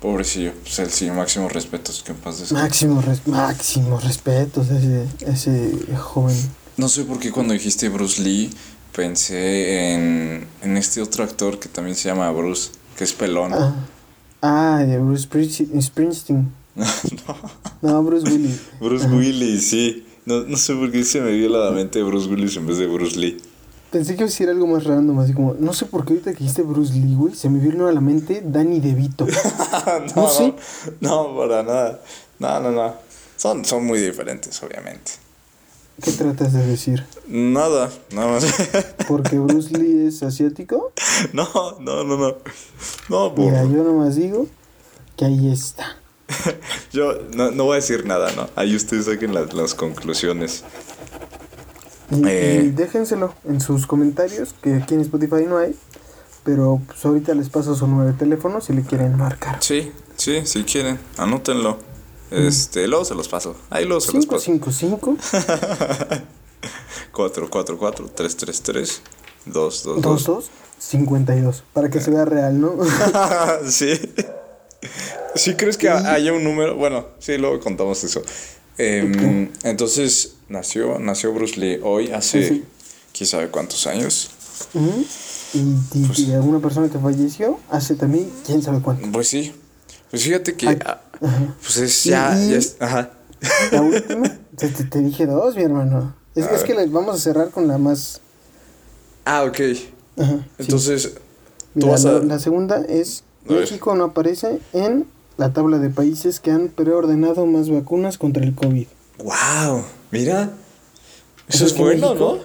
Pobrecillo, 0.00 0.52
pues 0.62 0.78
el 0.78 0.90
sí, 0.90 1.10
máximo 1.10 1.48
respetos, 1.48 2.04
que 2.04 2.12
en 2.12 2.18
paz 2.18 2.38
descanse. 2.38 2.62
Máximo, 2.62 3.02
res 3.02 3.26
máximo 3.26 3.98
respetos 3.98 4.68
ese, 4.70 5.06
ese 5.20 5.96
joven. 5.96 6.36
No 6.76 6.88
sé 6.88 7.02
por 7.04 7.18
qué 7.18 7.32
cuando 7.32 7.52
dijiste 7.52 7.88
Bruce 7.88 8.22
Lee 8.22 8.50
pensé 8.94 9.94
en, 9.94 10.46
en 10.62 10.76
este 10.76 11.02
otro 11.02 11.24
actor 11.24 11.58
que 11.58 11.68
también 11.68 11.96
se 11.96 12.08
llama 12.08 12.30
Bruce, 12.30 12.70
que 12.96 13.04
es 13.04 13.12
pelón. 13.12 13.52
Ah, 13.54 13.74
ah 14.42 14.84
de 14.86 14.98
Bruce 14.98 15.28
Springsteen. 15.80 16.52
no. 16.76 17.36
No, 17.82 18.02
Bruce 18.04 18.30
Willis. 18.30 18.60
Bruce 18.80 19.06
Willis, 19.06 19.68
sí. 19.68 20.06
No, 20.24 20.42
no 20.42 20.56
sé 20.56 20.74
por 20.74 20.92
qué 20.92 21.02
se 21.04 21.20
me 21.20 21.32
dio 21.32 21.48
la 21.48 21.72
mente 21.72 22.02
Bruce 22.04 22.28
Willis 22.28 22.56
en 22.56 22.66
vez 22.66 22.78
de 22.78 22.86
Bruce 22.86 23.18
Lee. 23.18 23.36
Pensé 23.90 24.12
que 24.12 24.22
iba 24.22 24.24
a 24.24 24.28
decir 24.28 24.48
algo 24.50 24.66
más 24.66 24.84
random, 24.84 25.18
así 25.20 25.32
como, 25.32 25.54
no 25.54 25.72
sé 25.72 25.86
por 25.86 26.04
qué 26.04 26.12
ahorita 26.12 26.32
que 26.32 26.40
dijiste 26.40 26.62
Bruce 26.62 26.92
Lee, 26.92 27.14
güey, 27.14 27.34
se 27.34 27.48
me 27.48 27.58
vino 27.58 27.88
a 27.88 27.92
la 27.92 28.02
mente 28.02 28.42
Danny 28.44 28.80
DeVito. 28.80 29.26
no, 30.14 30.22
no, 30.22 30.28
sé. 30.28 30.54
No, 31.00 31.36
para 31.36 31.62
nada. 31.62 32.00
No, 32.38 32.60
no, 32.60 32.70
no. 32.70 32.94
Son, 33.36 33.64
son 33.64 33.86
muy 33.86 34.00
diferentes, 34.00 34.62
obviamente. 34.62 35.12
¿Qué 36.02 36.12
tratas 36.12 36.52
de 36.52 36.64
decir? 36.66 37.04
Nada, 37.26 37.90
nada 38.12 38.32
más. 38.32 38.46
¿Porque 39.08 39.38
Bruce 39.38 39.76
Lee 39.76 40.06
es 40.06 40.22
asiático? 40.22 40.92
No, 41.32 41.48
no, 41.80 42.04
no, 42.04 42.16
no. 42.16 42.36
No, 43.08 43.32
Mira, 43.36 43.64
yo 43.64 43.82
nomás 43.82 44.14
digo 44.16 44.46
que 45.16 45.24
ahí 45.24 45.50
está. 45.50 45.96
Yo 46.92 47.14
no, 47.34 47.50
no, 47.50 47.64
voy 47.64 47.72
a 47.72 47.76
decir 47.76 48.04
nada, 48.04 48.30
¿no? 48.32 48.48
Ahí 48.54 48.76
ustedes 48.76 49.06
saquen 49.06 49.32
las, 49.32 49.54
las 49.54 49.74
conclusiones. 49.74 50.62
Y, 52.10 52.22
eh, 52.26 52.72
déjenselo 52.74 53.34
en 53.44 53.60
sus 53.60 53.86
comentarios, 53.86 54.54
que 54.62 54.74
aquí 54.74 54.94
en 54.94 55.00
Spotify 55.00 55.44
no 55.46 55.58
hay. 55.58 55.74
Pero 56.44 56.80
pues 56.86 57.04
ahorita 57.04 57.34
les 57.34 57.50
paso 57.50 57.74
su 57.74 57.86
nueve 57.86 58.14
teléfono 58.18 58.60
si 58.60 58.72
le 58.72 58.82
quieren 58.82 59.16
marcar. 59.16 59.58
Sí, 59.60 59.92
sí, 60.16 60.46
si 60.46 60.64
quieren, 60.64 60.98
anótenlo. 61.18 61.78
Este, 62.30 62.86
luego 62.86 63.04
se 63.04 63.14
los 63.14 63.28
paso. 63.28 63.56
Ahí 63.70 63.84
luego 63.84 64.00
se 64.00 64.12
los 64.12 64.26
paso. 64.26 64.44
555 64.44 65.16
444 67.12 68.08
333 68.14 69.02
222 69.46 69.94
22 70.02 70.50
52 70.78 71.64
para 71.72 71.90
que 71.90 72.00
se 72.00 72.10
vea 72.10 72.24
real, 72.24 72.60
¿no? 72.60 72.76
sí. 73.66 73.92
¿Sí 75.34 75.54
crees 75.54 75.76
que 75.76 75.88
haya 75.88 76.32
un 76.32 76.44
número? 76.44 76.76
Bueno, 76.76 77.06
sí, 77.18 77.36
luego 77.36 77.60
contamos 77.60 78.02
eso. 78.04 78.22
Em, 78.78 79.50
entonces, 79.64 80.34
nació, 80.48 80.98
nació 80.98 81.32
Bruce 81.32 81.58
Lee 81.58 81.80
hoy, 81.82 82.12
hace 82.12 82.62
quién 83.12 83.26
sabe 83.26 83.48
cuántos 83.48 83.86
años. 83.86 84.30
Pues 84.72 86.18
y, 86.18 86.32
alguna 86.32 86.60
persona 86.60 86.88
que 86.88 86.98
falleció 86.98 87.58
hace 87.70 87.94
también 87.94 88.30
quién 88.46 88.62
sabe 88.62 88.80
cuánto. 88.80 89.10
Pues 89.10 89.28
sí. 89.28 89.52
Pues 90.10 90.22
fíjate 90.22 90.54
que. 90.54 90.68
Ah, 90.68 91.00
pues 91.60 91.76
es 91.78 92.04
ya. 92.04 92.36
ajá. 92.80 93.10
La 93.72 93.82
última, 93.82 94.36
te, 94.56 94.68
te, 94.68 95.00
dije 95.00 95.26
dos, 95.26 95.54
mi 95.56 95.62
hermano. 95.62 96.14
Es, 96.34 96.46
es 96.46 96.64
que 96.64 96.74
vamos 96.86 97.16
a 97.16 97.18
cerrar 97.18 97.50
con 97.50 97.66
la 97.68 97.78
más. 97.78 98.20
Ah, 99.24 99.44
ok. 99.44 99.60
Ajá, 100.16 100.46
Entonces. 100.58 101.14
la 101.74 102.38
segunda 102.38 102.84
es: 102.88 103.24
México 103.48 103.94
no 103.94 104.04
aparece 104.04 104.60
en 104.72 105.06
la 105.38 105.52
tabla 105.52 105.78
de 105.78 105.88
países 105.88 106.40
que 106.40 106.50
han 106.50 106.68
preordenado 106.68 107.46
más 107.46 107.70
vacunas 107.70 108.18
contra 108.18 108.44
el 108.44 108.54
COVID. 108.54 108.86
¡Wow! 109.18 109.84
Mira. 110.10 110.50
Eso 111.48 111.64
es 111.64 111.76
bueno, 111.76 112.14
¿no? 112.14 112.38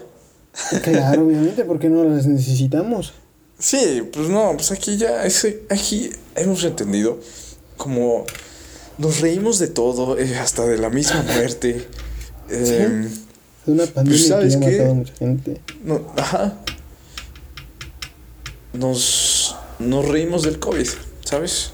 Claro, 0.84 1.26
obviamente, 1.26 1.66
porque 1.66 1.90
no 1.90 2.04
las 2.04 2.28
necesitamos. 2.28 3.14
Sí, 3.58 4.08
pues 4.14 4.30
no, 4.30 4.54
pues 4.56 4.72
aquí 4.72 4.98
ya, 4.98 5.26
ese, 5.26 5.64
aquí 5.70 6.12
hemos 6.36 6.64
entendido 6.64 7.20
como 7.78 8.26
nos 9.00 9.22
reímos 9.22 9.58
de 9.58 9.68
todo, 9.68 10.18
eh, 10.20 10.38
hasta 10.38 10.66
de 10.66 10.78
la 10.78 10.90
misma 10.90 11.24
muerte. 11.34 11.88
Eh, 12.50 13.10
de 13.66 13.72
una 13.72 13.86
pandemia 13.88 14.38
pues, 14.38 14.56
que 14.58 14.66
ha 14.66 14.70
matado 14.70 14.92
a 14.92 14.94
mucha 14.94 15.16
gente. 15.16 15.62
No, 15.84 16.14
ajá. 16.16 16.58
Nos, 18.74 19.56
nos 19.80 20.08
reímos 20.08 20.44
del 20.44 20.60
COVID, 20.60 20.88
¿sabes? 21.24 21.72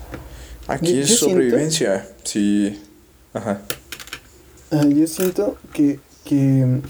Aquí 0.69 0.99
es 0.99 1.17
sobrevivencia, 1.17 2.07
sí. 2.23 2.79
Ajá. 3.33 3.61
Ah, 4.69 4.85
yo 4.85 5.07
siento 5.07 5.57
que, 5.73 5.99
que, 6.25 6.81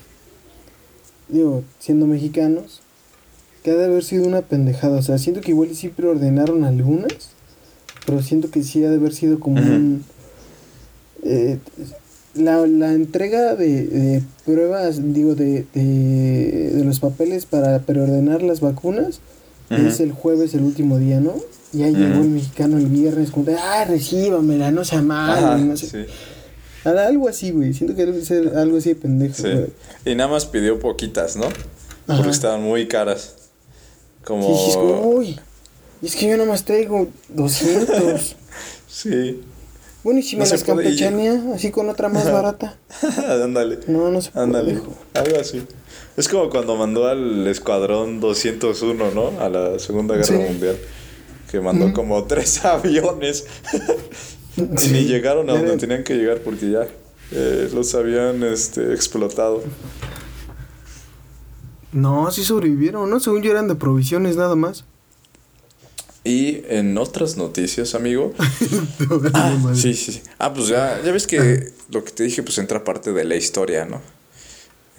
digo, 1.30 1.64
siendo 1.80 2.06
mexicanos, 2.06 2.82
que 3.64 3.72
ha 3.72 3.76
de 3.76 3.86
haber 3.86 4.04
sido 4.04 4.28
una 4.28 4.42
pendejada. 4.42 4.98
O 4.98 5.02
sea, 5.02 5.18
siento 5.18 5.40
que 5.40 5.52
igual 5.52 5.74
sí 5.76 5.88
preordenaron 5.88 6.66
algunas, 6.66 7.32
pero 8.06 8.22
siento 8.22 8.52
que 8.52 8.64
sí 8.64 8.84
ha 8.84 8.90
de 8.90 8.98
haber 8.98 9.14
sido 9.14 9.40
como 9.40 9.62
un... 9.62 10.04
Eh, 11.24 11.58
la, 12.36 12.68
la 12.68 12.94
entrega 12.94 13.56
de, 13.56 13.88
de 13.88 14.24
pruebas, 14.46 15.14
digo, 15.14 15.36
de, 15.36 15.66
de, 15.74 16.72
de, 16.72 16.84
los 16.84 17.00
papeles 17.00 17.46
para 17.46 17.80
preordenar 17.80 18.44
las 18.44 18.60
vacunas 18.60 19.20
es 19.70 20.00
el 20.00 20.12
jueves, 20.12 20.54
el 20.54 20.64
último 20.64 20.98
día, 20.98 21.20
¿no? 21.20 21.36
Ya 21.72 21.88
llegó 21.88 22.22
el 22.22 22.30
mexicano 22.30 22.78
el 22.78 22.88
viernes, 22.88 23.32
de, 23.36 23.56
ah, 23.56 23.86
recíbamela, 23.86 24.72
no 24.72 24.84
sea 24.84 25.02
malo, 25.02 25.58
no 25.58 25.78
sé. 25.78 26.08
Algo 26.84 27.30
así, 27.30 27.52
güey. 27.52 27.74
Siento 27.74 27.96
que 27.96 28.06
debe 28.06 28.24
ser 28.24 28.58
algo 28.58 28.78
así 28.78 28.90
de 28.90 28.96
pendejo. 28.96 29.36
Sí. 29.36 29.50
Y 30.06 30.16
nada 30.16 30.30
más 30.30 30.46
pidió 30.46 30.80
poquitas, 30.80 31.36
¿no? 31.36 31.48
Porque 32.08 32.30
estaban 32.30 32.64
muy 32.64 32.88
caras. 32.88 33.36
Como... 34.24 34.48
Sí, 34.48 34.70
es 34.70 34.76
como, 34.78 35.10
uy. 35.10 35.40
Y 36.02 36.06
es 36.08 36.16
que 36.16 36.28
yo 36.28 36.38
nada 36.38 36.50
más 36.50 36.64
traigo 36.66 37.08
200. 37.30 38.36
sí. 38.88 39.42
Bueno, 40.04 40.22
y 40.22 40.24
si 40.24 40.38
me 40.38 40.48
las 40.48 40.64
campechanea 40.64 41.42
así 41.54 41.72
con 41.72 41.90
otra 41.90 42.10
más 42.10 42.32
barata. 42.32 42.78
Ándale. 43.44 43.80
No, 43.88 44.10
no 44.10 44.22
se 44.22 44.32
puede. 44.32 44.46
Ándale. 44.46 44.82
Algo 45.14 45.40
así. 45.40 45.62
Es 46.16 46.28
como 46.30 46.50
cuando 46.50 46.76
mandó 46.78 47.08
al 47.08 47.46
escuadrón 47.48 48.20
201, 48.22 49.12
¿no? 49.12 49.40
A 49.42 49.50
la 49.50 49.78
Segunda 49.78 50.16
Guerra 50.16 50.38
Mundial. 50.38 50.78
Que 51.50 51.60
mandó 51.60 51.94
como 51.94 52.24
tres 52.26 52.64
aviones. 52.66 53.46
y 54.58 54.88
ni 54.90 55.06
llegaron 55.06 55.50
a 55.50 55.54
donde 55.54 55.78
tenían 55.78 56.04
que 56.04 56.16
llegar 56.16 56.40
porque 56.40 56.70
ya 56.70 56.88
eh, 57.32 57.70
los 57.74 57.96
habían 57.96 58.44
este, 58.44 58.94
explotado. 58.94 59.64
No, 61.92 62.30
sí 62.32 62.44
sobrevivieron, 62.44 63.10
¿no? 63.10 63.20
Según 63.20 63.42
yo 63.42 63.52
eran 63.52 63.68
de 63.68 63.76
provisiones 63.76 64.36
nada 64.36 64.56
más. 64.56 64.86
Y 66.24 66.62
en 66.68 66.98
otras 66.98 67.38
noticias, 67.38 67.96
amigo. 67.96 68.34
ah, 69.34 69.58
sí, 69.74 69.94
sí, 69.94 70.22
Ah, 70.38 70.54
pues 70.54 70.68
ya, 70.68 71.02
ya 71.04 71.12
ves 71.12 71.26
que 71.26 71.72
lo 71.90 72.04
que 72.04 72.12
te 72.12 72.24
dije, 72.24 72.44
pues 72.44 72.58
entra 72.58 72.84
parte 72.84 73.14
de 73.14 73.24
la 73.24 73.36
historia, 73.36 73.86
¿no? 73.86 74.02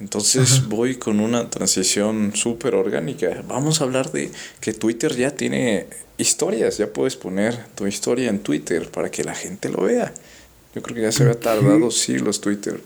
Entonces 0.01 0.67
voy 0.67 0.95
con 0.95 1.19
una 1.19 1.51
transición 1.51 2.31
súper 2.35 2.73
orgánica. 2.73 3.43
Vamos 3.47 3.81
a 3.81 3.83
hablar 3.83 4.11
de 4.11 4.31
que 4.59 4.73
Twitter 4.73 5.15
ya 5.15 5.29
tiene 5.29 5.85
historias, 6.17 6.79
ya 6.79 6.91
puedes 6.91 7.15
poner 7.15 7.67
tu 7.75 7.85
historia 7.85 8.31
en 8.31 8.39
Twitter 8.39 8.89
para 8.89 9.11
que 9.11 9.23
la 9.23 9.35
gente 9.35 9.69
lo 9.69 9.83
vea. 9.83 10.11
Yo 10.73 10.81
creo 10.81 10.95
que 10.95 11.03
ya 11.03 11.11
se 11.11 11.21
había 11.21 11.39
tardado 11.39 11.91
siglos 11.91 12.41
Twitter. 12.41 12.81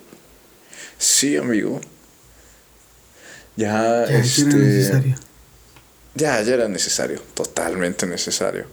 Sí, 0.97 1.37
amigo. 1.37 1.79
Ya, 3.55 4.05
ya 4.09 4.17
este. 4.17 4.41
Era 4.41 4.57
necesario. 4.57 5.15
Ya, 6.15 6.41
ya 6.41 6.53
era 6.53 6.67
necesario, 6.67 7.21
totalmente 7.33 8.05
necesario. 8.07 8.65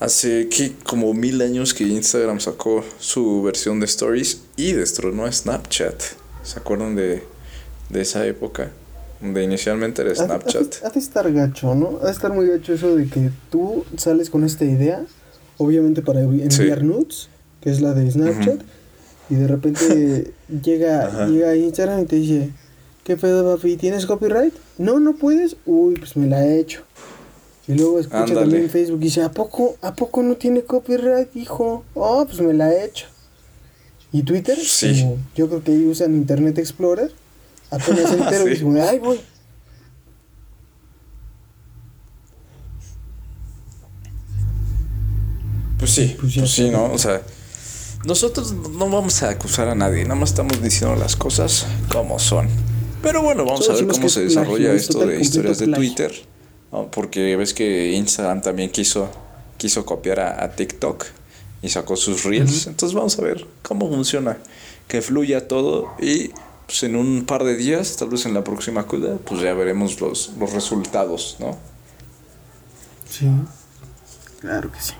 Hace 0.00 0.48
que 0.48 0.72
como 0.82 1.14
mil 1.14 1.40
años 1.40 1.72
que 1.72 1.84
Instagram 1.84 2.40
sacó 2.40 2.84
su 2.98 3.42
versión 3.42 3.78
de 3.78 3.86
Stories 3.86 4.40
y 4.56 4.72
destronó 4.72 5.24
a 5.24 5.30
Snapchat. 5.30 6.02
¿Se 6.42 6.58
acuerdan 6.58 6.96
de 6.96 7.22
de 7.90 8.00
esa 8.00 8.26
época, 8.26 8.70
donde 9.20 9.42
inicialmente 9.42 10.02
era 10.02 10.14
Snapchat. 10.14 10.84
Ha, 10.84 10.90
de 10.90 11.00
estar 11.00 11.30
gacho, 11.32 11.74
¿no? 11.74 11.98
Ha 12.02 12.06
de 12.06 12.12
estar 12.12 12.32
muy 12.32 12.46
gacho 12.46 12.72
eso 12.72 12.96
de 12.96 13.06
que 13.06 13.30
tú 13.50 13.84
sales 13.96 14.30
con 14.30 14.44
esta 14.44 14.64
idea, 14.64 15.04
obviamente 15.58 16.02
para 16.02 16.20
enviar 16.20 16.82
nudes, 16.82 17.28
que 17.60 17.70
es 17.70 17.80
la 17.80 17.92
de 17.92 18.10
Snapchat, 18.10 18.60
y 19.28 19.34
de 19.34 19.46
repente 19.46 20.32
llega, 20.62 21.26
llega 21.26 21.54
Instagram 21.56 22.02
y 22.02 22.06
te 22.06 22.16
dice, 22.16 22.50
¿qué 23.04 23.16
pedo, 23.16 23.54
papi? 23.54 23.76
¿Tienes 23.76 24.06
copyright? 24.06 24.54
No, 24.78 24.98
no 25.00 25.14
puedes. 25.14 25.56
Uy, 25.66 25.94
pues 25.94 26.16
me 26.16 26.26
la 26.26 26.46
he 26.46 26.58
hecho. 26.58 26.82
Y 27.68 27.74
luego 27.74 28.00
escucha 28.00 28.34
también 28.34 28.62
en 28.62 28.70
Facebook 28.70 28.98
y 29.00 29.04
dice, 29.04 29.22
¿a 29.22 29.30
poco, 29.30 29.76
¿a 29.82 29.94
poco 29.94 30.22
no 30.22 30.34
tiene 30.34 30.62
copyright, 30.62 31.34
hijo? 31.36 31.84
Oh, 31.94 32.24
pues 32.26 32.40
me 32.40 32.52
la 32.52 32.72
he 32.72 32.84
hecho. 32.84 33.06
¿Y 34.12 34.22
Twitter? 34.22 34.58
Sí. 34.58 35.06
yo 35.36 35.48
creo 35.48 35.62
que 35.62 35.70
ahí 35.70 35.86
usan 35.86 36.14
Internet 36.14 36.58
Explorer. 36.58 37.12
Apenas 37.70 38.12
entero 38.12 38.46
y 38.46 38.50
dicen, 38.54 38.78
¡ay, 38.78 38.98
voy! 38.98 39.20
Pues 45.78 45.92
sí, 45.92 46.16
pues, 46.20 46.34
pues 46.36 46.50
sí, 46.50 46.68
¿no? 46.68 46.92
O 46.92 46.98
sea, 46.98 47.22
nosotros 48.04 48.52
no 48.52 48.88
vamos 48.90 49.22
a 49.22 49.30
acusar 49.30 49.68
a 49.68 49.74
nadie, 49.74 50.02
nada 50.04 50.14
más 50.14 50.30
estamos 50.30 50.62
diciendo 50.62 50.96
las 50.96 51.16
cosas 51.16 51.66
como 51.90 52.18
son. 52.18 52.48
Pero 53.02 53.22
bueno, 53.22 53.44
vamos 53.44 53.68
a 53.68 53.72
ver 53.72 53.86
cómo 53.86 54.08
se 54.08 54.24
desarrolla 54.24 54.72
esto 54.72 55.06
de 55.06 55.20
historias 55.20 55.58
de 55.58 55.68
Twitter. 55.68 56.12
Porque 56.92 57.34
ves 57.36 57.54
que 57.54 57.92
Instagram 57.92 58.42
también 58.42 58.70
quiso, 58.70 59.10
quiso 59.56 59.84
copiar 59.84 60.20
a, 60.20 60.50
TikTok 60.54 61.04
y 61.62 61.68
sacó 61.68 61.96
sus 61.96 62.24
reels. 62.24 62.66
Entonces 62.66 62.94
vamos 62.94 63.18
a 63.18 63.22
ver 63.22 63.46
cómo 63.62 63.88
funciona. 63.88 64.38
Que 64.86 65.02
fluya 65.02 65.46
todo 65.46 65.94
y 66.00 66.30
pues 66.70 66.84
en 66.84 66.94
un 66.94 67.24
par 67.26 67.42
de 67.42 67.56
días, 67.56 67.96
tal 67.96 68.10
vez 68.10 68.26
en 68.26 68.32
la 68.32 68.44
próxima 68.44 68.84
CUDA, 68.84 69.16
pues 69.16 69.40
ya 69.40 69.52
veremos 69.54 70.00
los, 70.00 70.30
los 70.38 70.52
resultados, 70.52 71.36
¿no? 71.40 71.58
Sí, 73.08 73.26
claro 74.38 74.70
que 74.70 74.80
sí. 74.80 74.92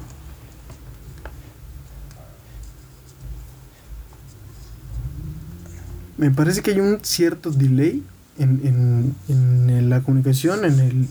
Me 6.18 6.32
parece 6.32 6.60
que 6.60 6.72
hay 6.72 6.80
un 6.80 6.98
cierto 7.04 7.52
delay 7.52 8.02
en, 8.36 9.14
en, 9.28 9.70
en 9.70 9.90
la 9.90 10.00
comunicación, 10.00 10.64
en 10.64 10.80
el 10.80 11.08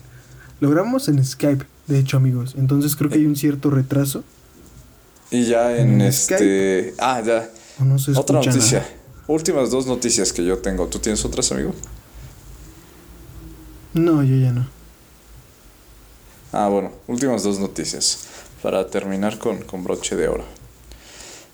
lo 0.60 0.70
grabamos 0.70 1.08
en 1.08 1.24
Skype, 1.24 1.66
de 1.88 2.00
hecho, 2.00 2.18
amigos. 2.18 2.56
Entonces 2.58 2.98
creo 2.98 3.10
que 3.10 3.16
hay 3.16 3.26
un 3.26 3.38
cierto 3.38 3.70
retraso. 3.70 4.26
Y 5.32 5.46
ya 5.46 5.78
en, 5.78 6.02
este. 6.02 6.96
Ah, 6.98 7.22
ya. 7.26 7.50
Otra 8.18 8.42
noticia. 8.42 8.86
Últimas 9.30 9.70
dos 9.70 9.86
noticias 9.86 10.34
que 10.34 10.44
yo 10.44 10.58
tengo. 10.58 10.88
¿Tú 10.88 10.98
tienes 10.98 11.24
otras, 11.24 11.52
amigo? 11.52 11.72
No, 13.94 14.24
yo 14.24 14.36
ya 14.36 14.52
no. 14.52 14.68
Ah, 16.52 16.68
bueno, 16.68 16.92
últimas 17.06 17.44
dos 17.44 17.60
noticias. 17.60 18.22
Para 18.64 18.88
terminar 18.88 19.38
con, 19.38 19.60
con 19.62 19.84
broche 19.84 20.16
de 20.16 20.28
oro. 20.30 20.46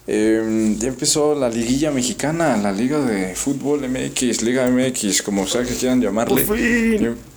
Em, 0.07 0.79
ya 0.79 0.87
empezó 0.87 1.35
la 1.35 1.49
liguilla 1.49 1.91
mexicana, 1.91 2.55
la 2.55 2.71
liga 2.71 3.01
de 3.01 3.35
fútbol 3.35 3.81
MX, 3.89 4.41
Liga 4.43 4.69
MX, 4.69 5.21
como 5.21 5.45
sea 5.45 5.63
que 5.63 5.75
quieran 5.75 5.99
llamarle. 6.01 6.45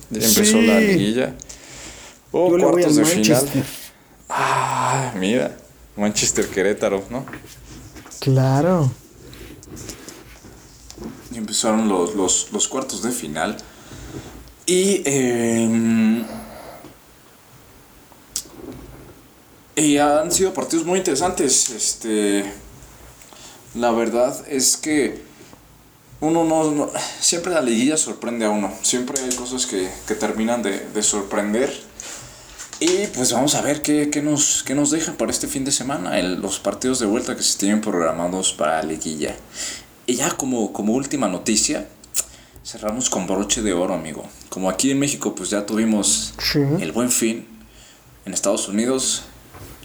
Ya, 0.09 0.25
empezó 0.25 0.61
la 0.61 0.79
liguilla. 0.79 1.35
Oh, 2.31 2.47
cuartos 2.57 2.95
de 2.95 3.03
final. 3.03 3.45
Ah, 4.29 5.13
mira. 5.19 5.57
Manchester 5.97 6.47
Querétaro, 6.47 7.03
¿no? 7.09 7.25
Claro. 8.21 8.89
Empezaron 11.39 11.87
los, 11.87 12.15
los, 12.51 12.67
cuartos 12.67 13.01
de 13.01 13.11
final. 13.11 13.55
Y, 14.65 15.01
em, 15.05 16.25
y 19.75 19.97
han 19.97 20.31
sido 20.33 20.53
partidos 20.53 20.85
muy 20.85 20.99
interesantes. 20.99 21.69
Este, 21.69 22.43
la 23.73 23.91
verdad 23.91 24.45
es 24.49 24.75
que 24.75 25.23
uno 26.19 26.43
no, 26.43 26.91
siempre 27.21 27.53
la 27.53 27.61
liguilla 27.61 27.95
sorprende 27.95 28.45
a 28.45 28.49
uno. 28.49 28.73
Siempre 28.81 29.21
hay 29.21 29.33
cosas 29.33 29.65
que, 29.65 29.89
terminan 30.15 30.61
de, 30.61 30.87
de 30.93 31.03
sorprender 31.03 31.89
y 32.81 33.07
pues 33.07 33.33
vamos 33.33 33.55
a 33.55 33.61
ver 33.61 33.81
qué, 33.81 34.09
nos, 34.23 34.63
qué 34.63 34.73
nos 34.73 34.91
dejan 34.91 35.15
para 35.17 35.31
este 35.31 35.47
fin 35.47 35.65
de 35.65 35.71
semana, 35.71 36.17
los 36.21 36.59
partidos 36.59 36.99
de 36.99 37.07
vuelta 37.07 37.35
que 37.35 37.43
se 37.43 37.57
tienen 37.57 37.81
programados 37.81 38.53
para 38.53 38.77
la 38.77 38.83
liguilla. 38.83 39.35
Y 40.09 40.15
ya 40.15 40.31
como, 40.31 40.73
como 40.73 40.93
última 40.93 41.27
noticia, 41.27 41.87
cerramos 42.65 43.11
con 43.11 43.27
broche 43.27 43.61
de 43.61 43.73
oro, 43.73 43.93
amigo. 43.93 44.27
Como 44.49 44.67
aquí 44.67 44.89
en 44.89 44.97
México 44.97 45.35
pues 45.35 45.51
ya 45.51 45.67
tuvimos 45.67 46.33
el 46.79 46.91
buen 46.91 47.11
fin, 47.11 47.45
en 48.25 48.33
Estados 48.33 48.67
Unidos 48.67 49.25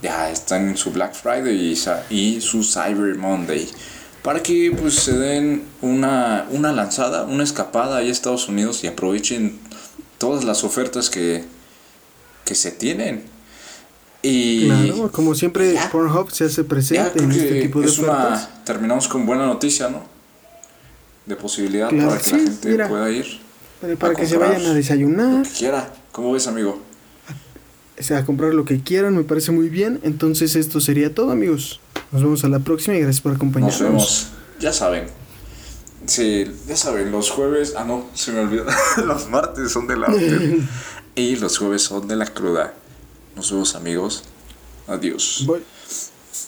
ya 0.00 0.30
están 0.30 0.70
en 0.70 0.78
su 0.78 0.92
Black 0.92 1.12
Friday 1.12 1.54
y, 1.54 2.14
y 2.14 2.40
su 2.40 2.64
Cyber 2.64 3.16
Monday. 3.18 3.68
Para 4.22 4.42
que 4.42 4.74
pues 4.80 4.94
se 4.94 5.12
den 5.12 5.64
una, 5.82 6.46
una 6.50 6.72
lanzada, 6.72 7.24
una 7.24 7.44
escapada 7.44 7.98
ahí 7.98 8.08
a 8.08 8.12
Estados 8.12 8.48
Unidos 8.48 8.82
y 8.82 8.86
aprovechen 8.86 9.58
todas 10.16 10.42
las 10.44 10.64
ofertas 10.64 11.10
que, 11.10 11.44
que 12.46 12.54
se 12.54 12.70
tienen. 12.72 13.24
Y 14.22 14.68
claro, 14.68 15.12
como 15.12 15.34
siempre 15.34 15.78
Pornhub 15.92 16.30
se 16.30 16.44
hace 16.44 16.64
presente 16.64 17.22
en 17.22 17.30
este 17.30 17.60
tipo 17.60 17.82
de 17.82 17.88
ofertas. 17.88 18.64
terminamos 18.64 19.06
con 19.06 19.26
buena 19.26 19.44
noticia, 19.44 19.90
¿no? 19.90 20.13
De 21.26 21.36
posibilidad 21.36 21.88
para 21.90 22.18
que 22.18 22.30
la 22.30 22.38
gente 22.38 22.88
pueda 22.88 23.10
ir. 23.10 23.26
Para, 23.98 24.14
que 24.14 24.26
se 24.26 24.36
vayan 24.36 24.64
a 24.66 24.74
desayunar. 24.74 25.38
Lo 25.38 25.42
que 25.42 25.50
quiera. 25.50 25.92
¿Cómo 26.12 26.32
ves, 26.32 26.46
amigo? 26.46 26.80
O 27.98 28.02
sea, 28.02 28.18
a 28.18 28.24
comprar 28.24 28.54
lo 28.54 28.64
que 28.64 28.80
quieran, 28.80 29.16
me 29.16 29.24
parece 29.24 29.52
muy 29.52 29.68
bien. 29.68 30.00
Entonces 30.02 30.56
esto 30.56 30.80
sería 30.80 31.14
todo, 31.14 31.30
amigos. 31.30 31.80
Nos 32.12 32.22
vemos 32.22 32.44
a 32.44 32.48
la 32.48 32.58
próxima 32.58 32.96
y 32.96 33.00
gracias 33.00 33.20
por 33.20 33.32
acompañarnos. 33.32 33.80
Nos 33.80 33.88
vemos. 33.88 34.28
Ya 34.60 34.72
saben. 34.72 35.06
Sí, 36.06 36.44
ya 36.68 36.76
saben, 36.76 37.10
los 37.10 37.30
jueves, 37.30 37.74
ah 37.76 37.84
no, 37.84 38.06
se 38.12 38.32
me 38.32 38.40
olvidó, 38.40 38.66
los 39.06 39.28
martes 39.30 39.72
son 39.72 39.86
de 39.86 39.96
la 39.96 40.14
y 41.14 41.36
los 41.36 41.56
jueves 41.56 41.82
son 41.82 42.06
de 42.08 42.16
la 42.16 42.26
cruda. 42.26 42.74
Nos 43.36 43.50
vemos 43.50 43.74
amigos. 43.74 44.24
Adiós. 44.86 45.44
Bye. 45.46 45.62